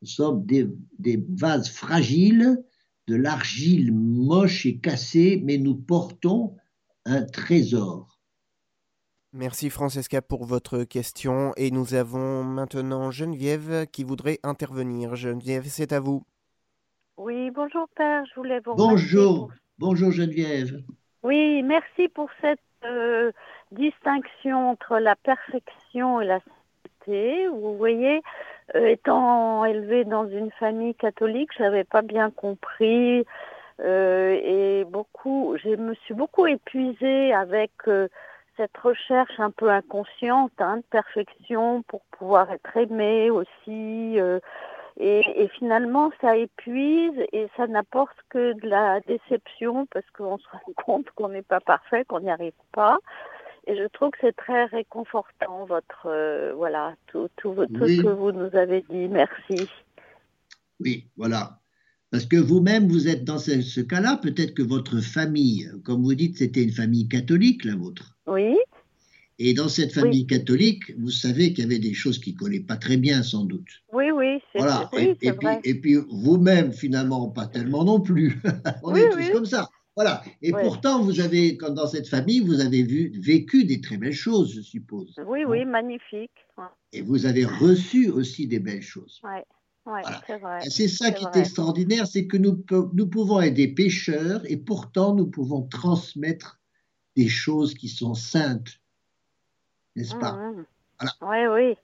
Nous 0.00 0.08
sommes 0.08 0.46
des 0.46 1.24
vases 1.28 1.68
fragiles, 1.68 2.62
de 3.08 3.16
l'argile 3.16 3.92
moche 3.92 4.64
et 4.64 4.78
cassée, 4.78 5.42
mais 5.44 5.58
nous 5.58 5.74
portons 5.74 6.54
un 7.04 7.24
trésor. 7.24 8.20
Merci 9.32 9.70
Francesca 9.70 10.22
pour 10.22 10.44
votre 10.44 10.84
question 10.84 11.52
et 11.56 11.70
nous 11.70 11.94
avons 11.94 12.42
maintenant 12.42 13.10
Geneviève 13.10 13.86
qui 13.92 14.04
voudrait 14.04 14.40
intervenir. 14.42 15.16
Geneviève, 15.16 15.66
c'est 15.68 15.92
à 15.92 16.00
vous. 16.00 16.24
Oui, 17.22 17.50
bonjour 17.50 17.86
Père, 17.96 18.24
je 18.24 18.34
voulais 18.34 18.60
vous 18.60 18.74
Bonjour, 18.76 19.50
bonjour 19.78 20.10
Geneviève. 20.10 20.80
Oui, 21.22 21.62
merci 21.62 22.08
pour 22.08 22.30
cette 22.40 22.58
euh, 22.82 23.30
distinction 23.72 24.70
entre 24.70 24.96
la 24.96 25.16
perfection 25.16 26.22
et 26.22 26.24
la 26.24 26.40
sainteté. 26.40 27.46
Vous 27.48 27.76
voyez, 27.76 28.22
euh, 28.74 28.86
étant 28.86 29.66
élevée 29.66 30.06
dans 30.06 30.26
une 30.28 30.50
famille 30.52 30.94
catholique, 30.94 31.50
je 31.58 31.62
n'avais 31.62 31.84
pas 31.84 32.00
bien 32.00 32.30
compris 32.30 33.26
euh, 33.80 34.40
et 34.42 34.86
beaucoup, 34.88 35.58
je 35.62 35.76
me 35.76 35.92
suis 35.96 36.14
beaucoup 36.14 36.46
épuisée 36.46 37.34
avec 37.34 37.72
cette 38.56 38.76
recherche 38.78 39.38
un 39.38 39.50
peu 39.50 39.68
inconsciente 39.68 40.52
hein, 40.58 40.78
de 40.78 40.84
perfection 40.88 41.82
pour 41.82 42.00
pouvoir 42.12 42.50
être 42.50 42.78
aimée 42.78 43.28
aussi. 43.28 44.18
Et, 45.02 45.48
finalement, 45.58 46.10
ça 46.20 46.36
épuise 46.36 47.14
et 47.32 47.48
ça 47.56 47.66
n'apporte 47.66 48.16
que 48.28 48.52
de 48.60 48.68
la 48.68 49.00
déception 49.00 49.86
parce 49.86 50.04
qu'on 50.10 50.36
se 50.36 50.46
rend 50.52 50.72
compte 50.84 51.10
qu'on 51.12 51.30
n'est 51.30 51.42
pas 51.42 51.60
parfait, 51.60 52.04
qu'on 52.04 52.20
n'y 52.20 52.30
arrive 52.30 52.52
pas. 52.72 52.98
Et 53.66 53.76
je 53.76 53.86
trouve 53.88 54.10
que 54.10 54.18
c'est 54.20 54.36
très 54.36 54.66
réconfortant, 54.66 55.64
votre, 55.64 56.06
euh, 56.06 56.52
voilà, 56.54 56.94
tout, 57.06 57.28
tout, 57.36 57.54
ce 57.56 58.02
que 58.02 58.08
vous 58.08 58.32
nous 58.32 58.54
avez 58.54 58.84
dit. 58.90 59.08
Merci. 59.08 59.70
Oui, 60.80 61.06
voilà. 61.16 61.60
Parce 62.10 62.26
que 62.26 62.36
vous-même, 62.36 62.88
vous 62.88 63.08
êtes 63.08 63.24
dans 63.24 63.38
ce, 63.38 63.62
ce 63.62 63.80
cas-là. 63.80 64.18
Peut-être 64.22 64.54
que 64.54 64.62
votre 64.62 65.00
famille, 65.00 65.70
comme 65.82 66.02
vous 66.02 66.14
dites, 66.14 66.36
c'était 66.36 66.62
une 66.62 66.72
famille 66.72 67.08
catholique, 67.08 67.64
la 67.64 67.76
vôtre. 67.76 68.18
Oui. 68.26 68.58
Et 69.42 69.54
dans 69.54 69.68
cette 69.68 69.94
famille 69.94 70.26
catholique, 70.26 70.94
vous 70.98 71.10
savez 71.10 71.54
qu'il 71.54 71.64
y 71.64 71.66
avait 71.66 71.78
des 71.78 71.94
choses 71.94 72.18
qui 72.18 72.34
collaient 72.34 72.60
pas 72.60 72.76
très 72.76 72.98
bien, 72.98 73.22
sans 73.22 73.44
doute. 73.44 73.68
Oui, 73.90 74.10
oui, 74.10 74.38
c'est 74.52 74.58
voilà. 74.58 74.90
et, 74.98 75.16
et, 75.22 75.32
puis, 75.32 75.48
et, 75.64 75.74
puis, 75.80 75.96
vous-même, 76.10 76.74
finalement, 76.74 77.26
pas 77.30 77.46
tellement 77.46 77.82
non 77.82 78.00
plus. 78.00 78.38
On 78.82 78.94
est 78.94 79.08
tous 79.08 79.30
comme 79.32 79.46
ça. 79.46 79.70
Voilà. 79.96 80.22
Et 80.42 80.52
pourtant, 80.52 81.02
vous 81.02 81.20
avez, 81.20 81.56
quand 81.56 81.70
dans 81.70 81.86
cette 81.86 82.06
famille, 82.06 82.40
vous 82.40 82.60
avez 82.60 82.82
vu, 82.82 83.18
vécu 83.18 83.64
des 83.64 83.80
très 83.80 83.96
belles 83.96 84.12
choses, 84.12 84.54
je 84.54 84.60
suppose. 84.60 85.18
Oui, 85.26 85.46
oui, 85.46 85.64
magnifique. 85.64 86.30
Et 86.92 87.00
vous 87.00 87.24
avez 87.24 87.46
reçu 87.46 88.10
aussi 88.10 88.46
des 88.46 88.58
belles 88.58 88.82
choses. 88.82 89.22
Ouais. 89.24 89.44
Ouais, 89.86 90.02
c'est 90.26 90.36
vrai. 90.36 90.60
C'est 90.68 90.88
ça 90.88 91.10
qui 91.12 91.24
est 91.24 91.40
extraordinaire, 91.40 92.06
c'est 92.06 92.26
que 92.26 92.36
nous, 92.36 92.62
nous 92.92 93.06
pouvons 93.08 93.40
être 93.40 93.54
des 93.54 93.68
pécheurs 93.68 94.42
et 94.44 94.58
pourtant 94.58 95.14
nous 95.14 95.26
pouvons 95.26 95.62
transmettre 95.62 96.60
des 97.16 97.28
choses 97.28 97.72
qui 97.72 97.88
sont 97.88 98.14
saintes, 98.14 98.79
n'est-ce 100.00 100.16
pas? 100.16 100.32
mmh, 100.32 100.64
mmh. 101.02 101.06
Oui, 101.22 101.46
oui. 101.46 101.76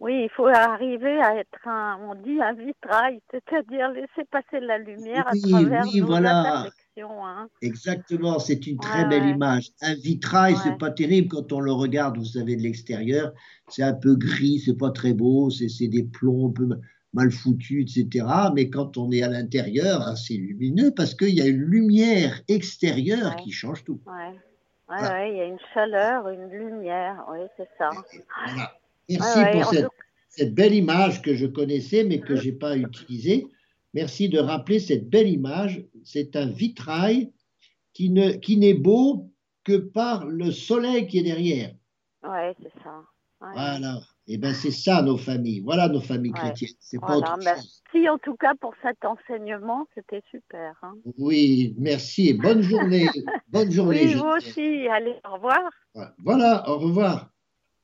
Oui, 0.00 0.12
il 0.24 0.30
faut 0.30 0.46
arriver 0.46 1.20
à 1.20 1.34
être 1.34 1.66
un, 1.66 1.98
on 2.08 2.14
dit 2.14 2.40
un 2.40 2.52
vitrail, 2.52 3.20
c'est-à-dire 3.32 3.90
laisser 3.90 4.24
passer 4.30 4.60
la 4.60 4.78
lumière 4.78 5.26
à 5.26 5.32
travers 5.36 5.84
oui, 5.92 6.00
voilà. 6.00 6.66
Hein. 7.00 7.48
Exactement, 7.62 8.38
c'est 8.38 8.66
une 8.66 8.78
très 8.78 9.04
belle 9.06 9.26
image. 9.26 9.70
Un 9.82 9.94
vitrail, 9.94 10.56
c'est 10.62 10.78
pas 10.78 10.90
terrible 10.90 11.28
quand 11.28 11.52
on 11.52 11.60
le 11.60 11.72
regarde, 11.72 12.16
vous 12.16 12.24
savez, 12.24 12.56
de 12.56 12.62
l'extérieur. 12.62 13.32
C'est 13.68 13.82
un 13.82 13.94
peu 13.94 14.14
gris, 14.14 14.60
c'est 14.64 14.76
pas 14.76 14.90
très 14.90 15.14
beau, 15.14 15.50
c'est 15.50 15.88
des 15.88 16.04
plombs 16.04 16.48
un 16.48 16.52
peu 16.52 16.68
mal 17.12 17.30
foutus, 17.30 17.82
etc. 17.82 18.26
Mais 18.54 18.70
quand 18.70 18.96
on 18.98 19.10
est 19.10 19.22
à 19.22 19.28
l'intérieur, 19.28 20.02
hein, 20.02 20.16
c'est 20.16 20.34
lumineux 20.34 20.92
parce 20.94 21.14
qu'il 21.14 21.34
y 21.34 21.40
a 21.40 21.46
une 21.46 21.62
lumière 21.62 22.40
extérieure 22.48 23.36
qui 23.36 23.50
change 23.50 23.84
tout. 23.84 24.00
Oui, 24.90 24.96
il 25.30 25.36
y 25.36 25.40
a 25.40 25.44
une 25.44 25.58
chaleur, 25.74 26.28
une 26.28 26.48
lumière, 26.48 27.24
oui, 27.30 27.40
c'est 27.56 27.68
ça. 27.76 27.90
Merci 29.08 29.38
pour 29.52 29.72
cette, 30.28 30.54
belle 30.54 30.74
image 30.74 31.20
que 31.22 31.34
je 31.34 31.46
connaissais 31.46 32.04
mais 32.04 32.20
que 32.20 32.36
je 32.36 32.46
n'ai 32.46 32.52
pas 32.52 32.76
utilisée. 32.76 33.48
Merci 33.94 34.28
de 34.28 34.38
rappeler 34.38 34.80
cette 34.80 35.08
belle 35.08 35.28
image. 35.28 35.84
C'est 36.04 36.36
un 36.36 36.46
vitrail 36.46 37.32
qui 37.92 38.10
n'est 38.10 38.38
qui 38.40 38.74
beau 38.74 39.30
que 39.64 39.76
par 39.76 40.26
le 40.26 40.50
soleil 40.50 41.06
qui 41.06 41.18
est 41.18 41.22
derrière. 41.22 41.74
Oui, 42.22 42.54
c'est 42.62 42.82
ça. 42.82 43.02
Voilà. 43.40 44.00
Eh 44.30 44.36
bien, 44.36 44.52
c'est 44.52 44.70
ça 44.70 45.00
nos 45.00 45.16
familles. 45.16 45.60
Voilà 45.60 45.88
nos 45.88 46.02
familles 46.02 46.32
chrétiennes. 46.32 46.70
C'est 46.80 47.00
pas 47.00 47.16
autre 47.16 47.38
merci 47.42 48.08
en 48.10 48.18
tout 48.18 48.36
cas 48.36 48.54
pour 48.60 48.74
cet 48.82 49.02
enseignement. 49.04 49.86
C'était 49.94 50.22
super. 50.30 50.74
Hein. 50.82 50.94
Oui, 51.16 51.74
merci 51.78 52.28
et 52.28 52.34
bonne 52.34 52.60
journée. 52.60 53.08
bonne 53.48 53.70
journée. 53.70 54.04
Oui, 54.04 54.14
vous 54.14 54.26
aussi. 54.26 54.86
Allez, 54.88 55.16
au 55.26 55.34
revoir. 55.34 55.70
Voilà, 56.18 56.68
au 56.68 56.78
revoir. 56.78 57.30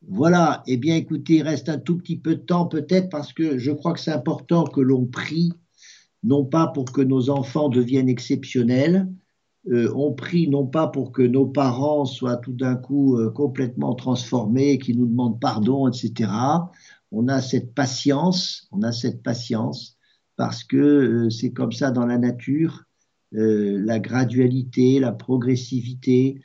Voilà, 0.06 0.62
eh 0.66 0.76
bien 0.76 0.96
écoutez, 0.96 1.36
il 1.36 1.42
reste 1.42 1.70
un 1.70 1.78
tout 1.78 1.96
petit 1.96 2.18
peu 2.18 2.34
de 2.34 2.42
temps 2.42 2.66
peut-être 2.66 3.08
parce 3.08 3.32
que 3.32 3.56
je 3.56 3.72
crois 3.72 3.94
que 3.94 4.00
c'est 4.00 4.12
important 4.12 4.64
que 4.64 4.82
l'on 4.82 5.06
prie, 5.06 5.50
non 6.22 6.44
pas 6.44 6.66
pour 6.66 6.84
que 6.92 7.00
nos 7.00 7.30
enfants 7.30 7.70
deviennent 7.70 8.10
exceptionnels, 8.10 9.08
euh, 9.70 9.90
on 9.94 10.12
prie 10.12 10.48
non 10.48 10.66
pas 10.66 10.88
pour 10.88 11.10
que 11.10 11.22
nos 11.22 11.46
parents 11.46 12.04
soient 12.04 12.36
tout 12.36 12.52
d'un 12.52 12.76
coup 12.76 13.16
euh, 13.18 13.30
complètement 13.30 13.94
transformés, 13.94 14.78
qu'ils 14.78 14.98
nous 14.98 15.06
demandent 15.06 15.40
pardon, 15.40 15.88
etc. 15.88 16.30
On 17.10 17.28
a 17.28 17.40
cette 17.40 17.74
patience, 17.74 18.68
on 18.72 18.82
a 18.82 18.92
cette 18.92 19.22
patience 19.22 19.96
parce 20.36 20.64
que 20.64 20.76
euh, 20.76 21.30
c'est 21.30 21.52
comme 21.52 21.72
ça 21.72 21.90
dans 21.90 22.06
la 22.06 22.18
nature, 22.18 22.84
la 23.36 23.98
gradualité, 23.98 25.00
la 25.00 25.10
progressivité. 25.10 26.40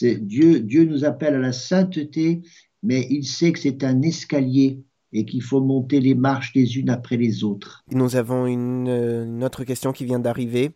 Dieu, 0.00 0.60
Dieu 0.60 0.86
nous 0.86 1.04
appelle 1.04 1.34
à 1.34 1.38
la 1.38 1.52
sainteté, 1.52 2.40
mais 2.82 3.06
il 3.10 3.26
sait 3.26 3.52
que 3.52 3.58
c'est 3.58 3.84
un 3.84 4.00
escalier 4.00 4.82
et 5.12 5.26
qu'il 5.26 5.42
faut 5.42 5.60
monter 5.60 6.00
les 6.00 6.14
marches 6.14 6.54
les 6.54 6.78
unes 6.78 6.88
après 6.88 7.18
les 7.18 7.44
autres. 7.44 7.84
Nous 7.92 8.16
avons 8.16 8.46
une 8.46 9.44
autre 9.44 9.64
question 9.64 9.92
qui 9.92 10.06
vient 10.06 10.18
d'arriver. 10.18 10.70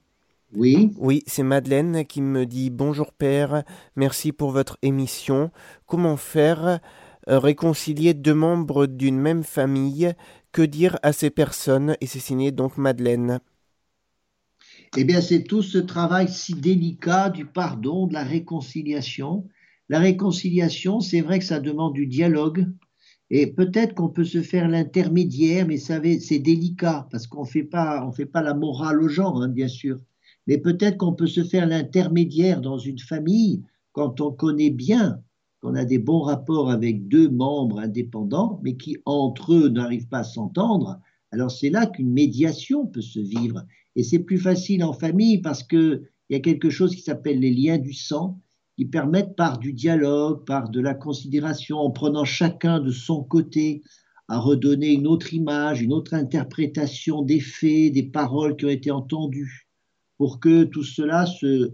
Oui. 0.55 0.90
Oui, 0.96 1.22
c'est 1.26 1.42
Madeleine 1.42 2.05
qui 2.05 2.22
me 2.22 2.46
dit 2.46 2.70
Bonjour 2.70 3.12
Père, 3.12 3.64
merci 3.96 4.32
pour 4.32 4.52
votre 4.52 4.78
émission. 4.82 5.50
Comment 5.86 6.16
faire 6.16 6.80
euh, 7.28 7.38
réconcilier 7.38 8.14
deux 8.14 8.34
membres 8.34 8.86
d'une 8.86 9.18
même 9.18 9.42
famille? 9.44 10.14
Que 10.52 10.62
dire 10.62 10.98
à 11.02 11.12
ces 11.12 11.30
personnes? 11.30 11.96
Et 12.00 12.07
c'est 12.07 12.20
signé 12.20 12.52
donc 12.52 12.78
Madeleine. 12.78 13.40
Eh 14.96 15.05
bien, 15.05 15.20
c'est 15.20 15.42
tout 15.42 15.62
ce 15.62 15.78
travail 15.78 16.28
si 16.28 16.55
délicat 16.55 17.30
du 17.30 17.44
pardon, 17.46 18.07
de 18.07 18.14
la 18.14 18.22
réconciliation. 18.22 19.48
La 19.88 19.98
réconciliation, 19.98 21.00
c'est 21.00 21.20
vrai 21.20 21.40
que 21.40 21.44
ça 21.44 21.61
demande 21.61 21.94
du 21.94 22.07
dialogue. 22.07 22.72
Et 23.30 23.48
peut-être 23.48 23.94
qu'on 23.94 24.11
peut 24.11 24.24
se 24.24 24.42
faire 24.42 24.68
l'intermédiaire, 24.68 25.66
mais 25.66 25.78
c'est 25.78 26.38
délicat 26.38 27.09
parce 27.11 27.26
qu'on 27.26 27.42
ne 27.42 27.48
fait 27.48 27.64
pas 27.64 28.42
la 28.42 28.55
morale 28.55 29.02
aux 29.02 29.09
gens, 29.09 29.40
hein, 29.40 29.48
bien 29.48 29.68
sûr 29.68 29.98
mais 30.47 30.59
peut-être 30.59 30.99
qu'on 30.99 31.14
peut 31.14 31.26
se 31.26 31.45
faire 31.45 31.66
l'intermédiaire 31.66 32.61
dans 32.61 32.78
une 32.78 32.99
famille 32.99 33.62
quand 33.92 34.20
on 34.20 34.32
connaît 34.32 34.70
bien 34.70 35.20
qu'on 35.62 35.74
a 35.74 35.84
des 35.84 35.99
bons 35.99 36.20
rapports 36.20 36.70
avec 36.70 37.09
deux 37.09 37.30
membres 37.30 37.78
indépendants, 37.78 38.61
mais 38.62 38.76
qui 38.76 38.99
entre 39.07 39.55
eux 39.55 39.68
n'arrivent 39.70 40.09
pas 40.09 40.18
à 40.18 40.24
s'entendre. 40.24 41.01
Alors 41.30 41.51
c'est 41.51 41.70
là 41.70 41.86
qu'une 41.86 42.12
médiation 42.12 42.86
peut 42.86 43.01
se 43.01 43.20
vivre. 43.20 43.64
Et 43.97 44.03
c'est 44.03 44.18
plus 44.18 44.38
facile 44.38 44.84
en 44.84 44.92
famille 44.92 45.38
parce 45.38 45.62
qu'il 45.62 46.03
y 46.28 46.34
a 46.34 46.40
quelque 46.40 46.68
chose 46.68 46.95
qui 46.95 47.01
s'appelle 47.01 47.40
les 47.40 47.53
liens 47.53 47.78
du 47.78 47.95
sang, 47.95 48.40
qui 48.76 48.84
permettent 48.84 49.36
par 49.36 49.59
du 49.59 49.72
dialogue, 49.72 50.45
par 50.45 50.68
de 50.68 50.80
la 50.80 50.95
considération, 50.95 51.78
en 51.78 51.90
prenant 51.90 52.24
chacun 52.24 52.80
de 52.80 52.90
son 52.90 53.22
côté, 53.22 53.82
à 54.28 54.38
redonner 54.38 54.92
une 54.92 55.07
autre 55.07 55.32
image, 55.32 55.80
une 55.80 55.92
autre 55.92 56.14
interprétation 56.14 57.22
des 57.22 57.40
faits, 57.40 57.92
des 57.92 58.03
paroles 58.03 58.57
qui 58.57 58.66
ont 58.66 58.70
été 58.70 58.90
entendues 58.90 59.63
pour 60.18 60.40
que 60.40 60.64
tout 60.64 60.82
cela 60.82 61.26
se, 61.26 61.72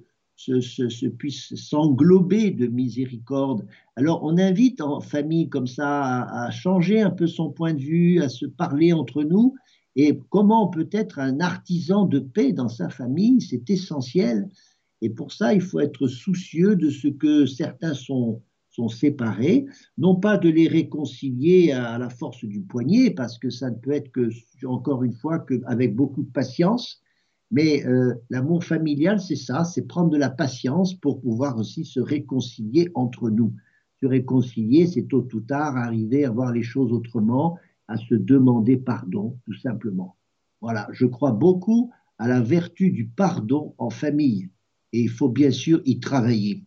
puisse 1.19 1.55
s'englober 1.55 2.51
de 2.51 2.67
miséricorde. 2.67 3.67
Alors 3.97 4.23
on 4.23 4.39
invite 4.39 4.81
en 4.81 5.01
famille 5.01 5.49
comme 5.49 5.67
ça 5.67 6.23
à, 6.23 6.51
changer 6.51 7.01
un 7.01 7.11
peu 7.11 7.27
son 7.27 7.51
point 7.51 7.75
de 7.75 7.81
vue, 7.81 8.23
à 8.23 8.29
se 8.29 8.47
parler 8.47 8.93
entre 8.93 9.23
nous. 9.23 9.55
Et 9.97 10.19
comment 10.29 10.69
peut 10.69 10.89
être 10.93 11.19
un 11.19 11.41
artisan 11.41 12.07
de 12.07 12.21
paix 12.21 12.53
dans 12.53 12.69
sa 12.69 12.89
famille, 12.89 13.41
c'est 13.41 13.69
essentiel. 13.69 14.49
Et 15.03 15.11
pour 15.11 15.33
ça, 15.33 15.53
il 15.53 15.61
faut 15.61 15.81
être 15.81 16.07
soucieux 16.07 16.77
de 16.77 16.91
ce 16.91 17.09
que 17.09 17.47
certains 17.47 17.95
sont, 17.95 18.43
sont 18.71 18.89
séparés, 18.89 19.67
non 19.99 20.15
pas 20.15 20.39
de 20.39 20.49
les 20.49 20.69
réconcilier 20.69 21.73
à 21.73 21.99
la 21.99 22.09
force 22.09 22.45
du 22.45 22.61
poignet, 22.61 23.11
parce 23.11 23.39
que 23.39 23.51
ça 23.51 23.71
ne 23.71 23.77
peut 23.77 23.93
être 23.93 24.13
que, 24.13 24.31
encore 24.65 25.03
une 25.03 25.13
fois, 25.13 25.41
qu'avec 25.41 25.97
beaucoup 25.97 26.23
de 26.23 26.31
patience, 26.31 27.03
mais 27.51 27.85
euh, 27.85 28.15
l'amour 28.31 28.65
familial, 28.65 29.21
c'est 29.21 29.37
ça, 29.37 29.65
c'est 29.65 29.83
prendre 29.83 30.11
de 30.11 30.17
la 30.17 30.31
patience 30.31 30.95
pour 30.95 31.21
pouvoir 31.21 31.59
aussi 31.59 31.85
se 31.85 32.01
réconcilier 32.01 32.89
entre 32.95 33.29
nous. 33.29 33.53
Se 34.01 34.07
réconcilier, 34.07 34.87
c'est 34.87 35.09
tôt 35.09 35.27
ou 35.33 35.41
tard 35.41 35.77
arriver 35.77 36.25
à 36.25 36.31
voir 36.31 36.53
les 36.53 36.63
choses 36.63 36.93
autrement, 36.93 37.59
à 37.89 37.97
se 37.97 38.15
demander 38.15 38.77
pardon, 38.77 39.37
tout 39.45 39.55
simplement. 39.55 40.17
Voilà, 40.61 40.89
je 40.93 41.07
crois 41.07 41.33
beaucoup 41.33 41.91
à 42.19 42.29
la 42.29 42.41
vertu 42.41 42.91
du 42.91 43.07
pardon 43.07 43.75
en 43.79 43.91
famille. 43.91 44.51
Et 44.93 45.01
il 45.03 45.11
faut 45.11 45.29
bien 45.29 45.51
sûr 45.51 45.83
y 45.85 45.99
travailler. 45.99 46.65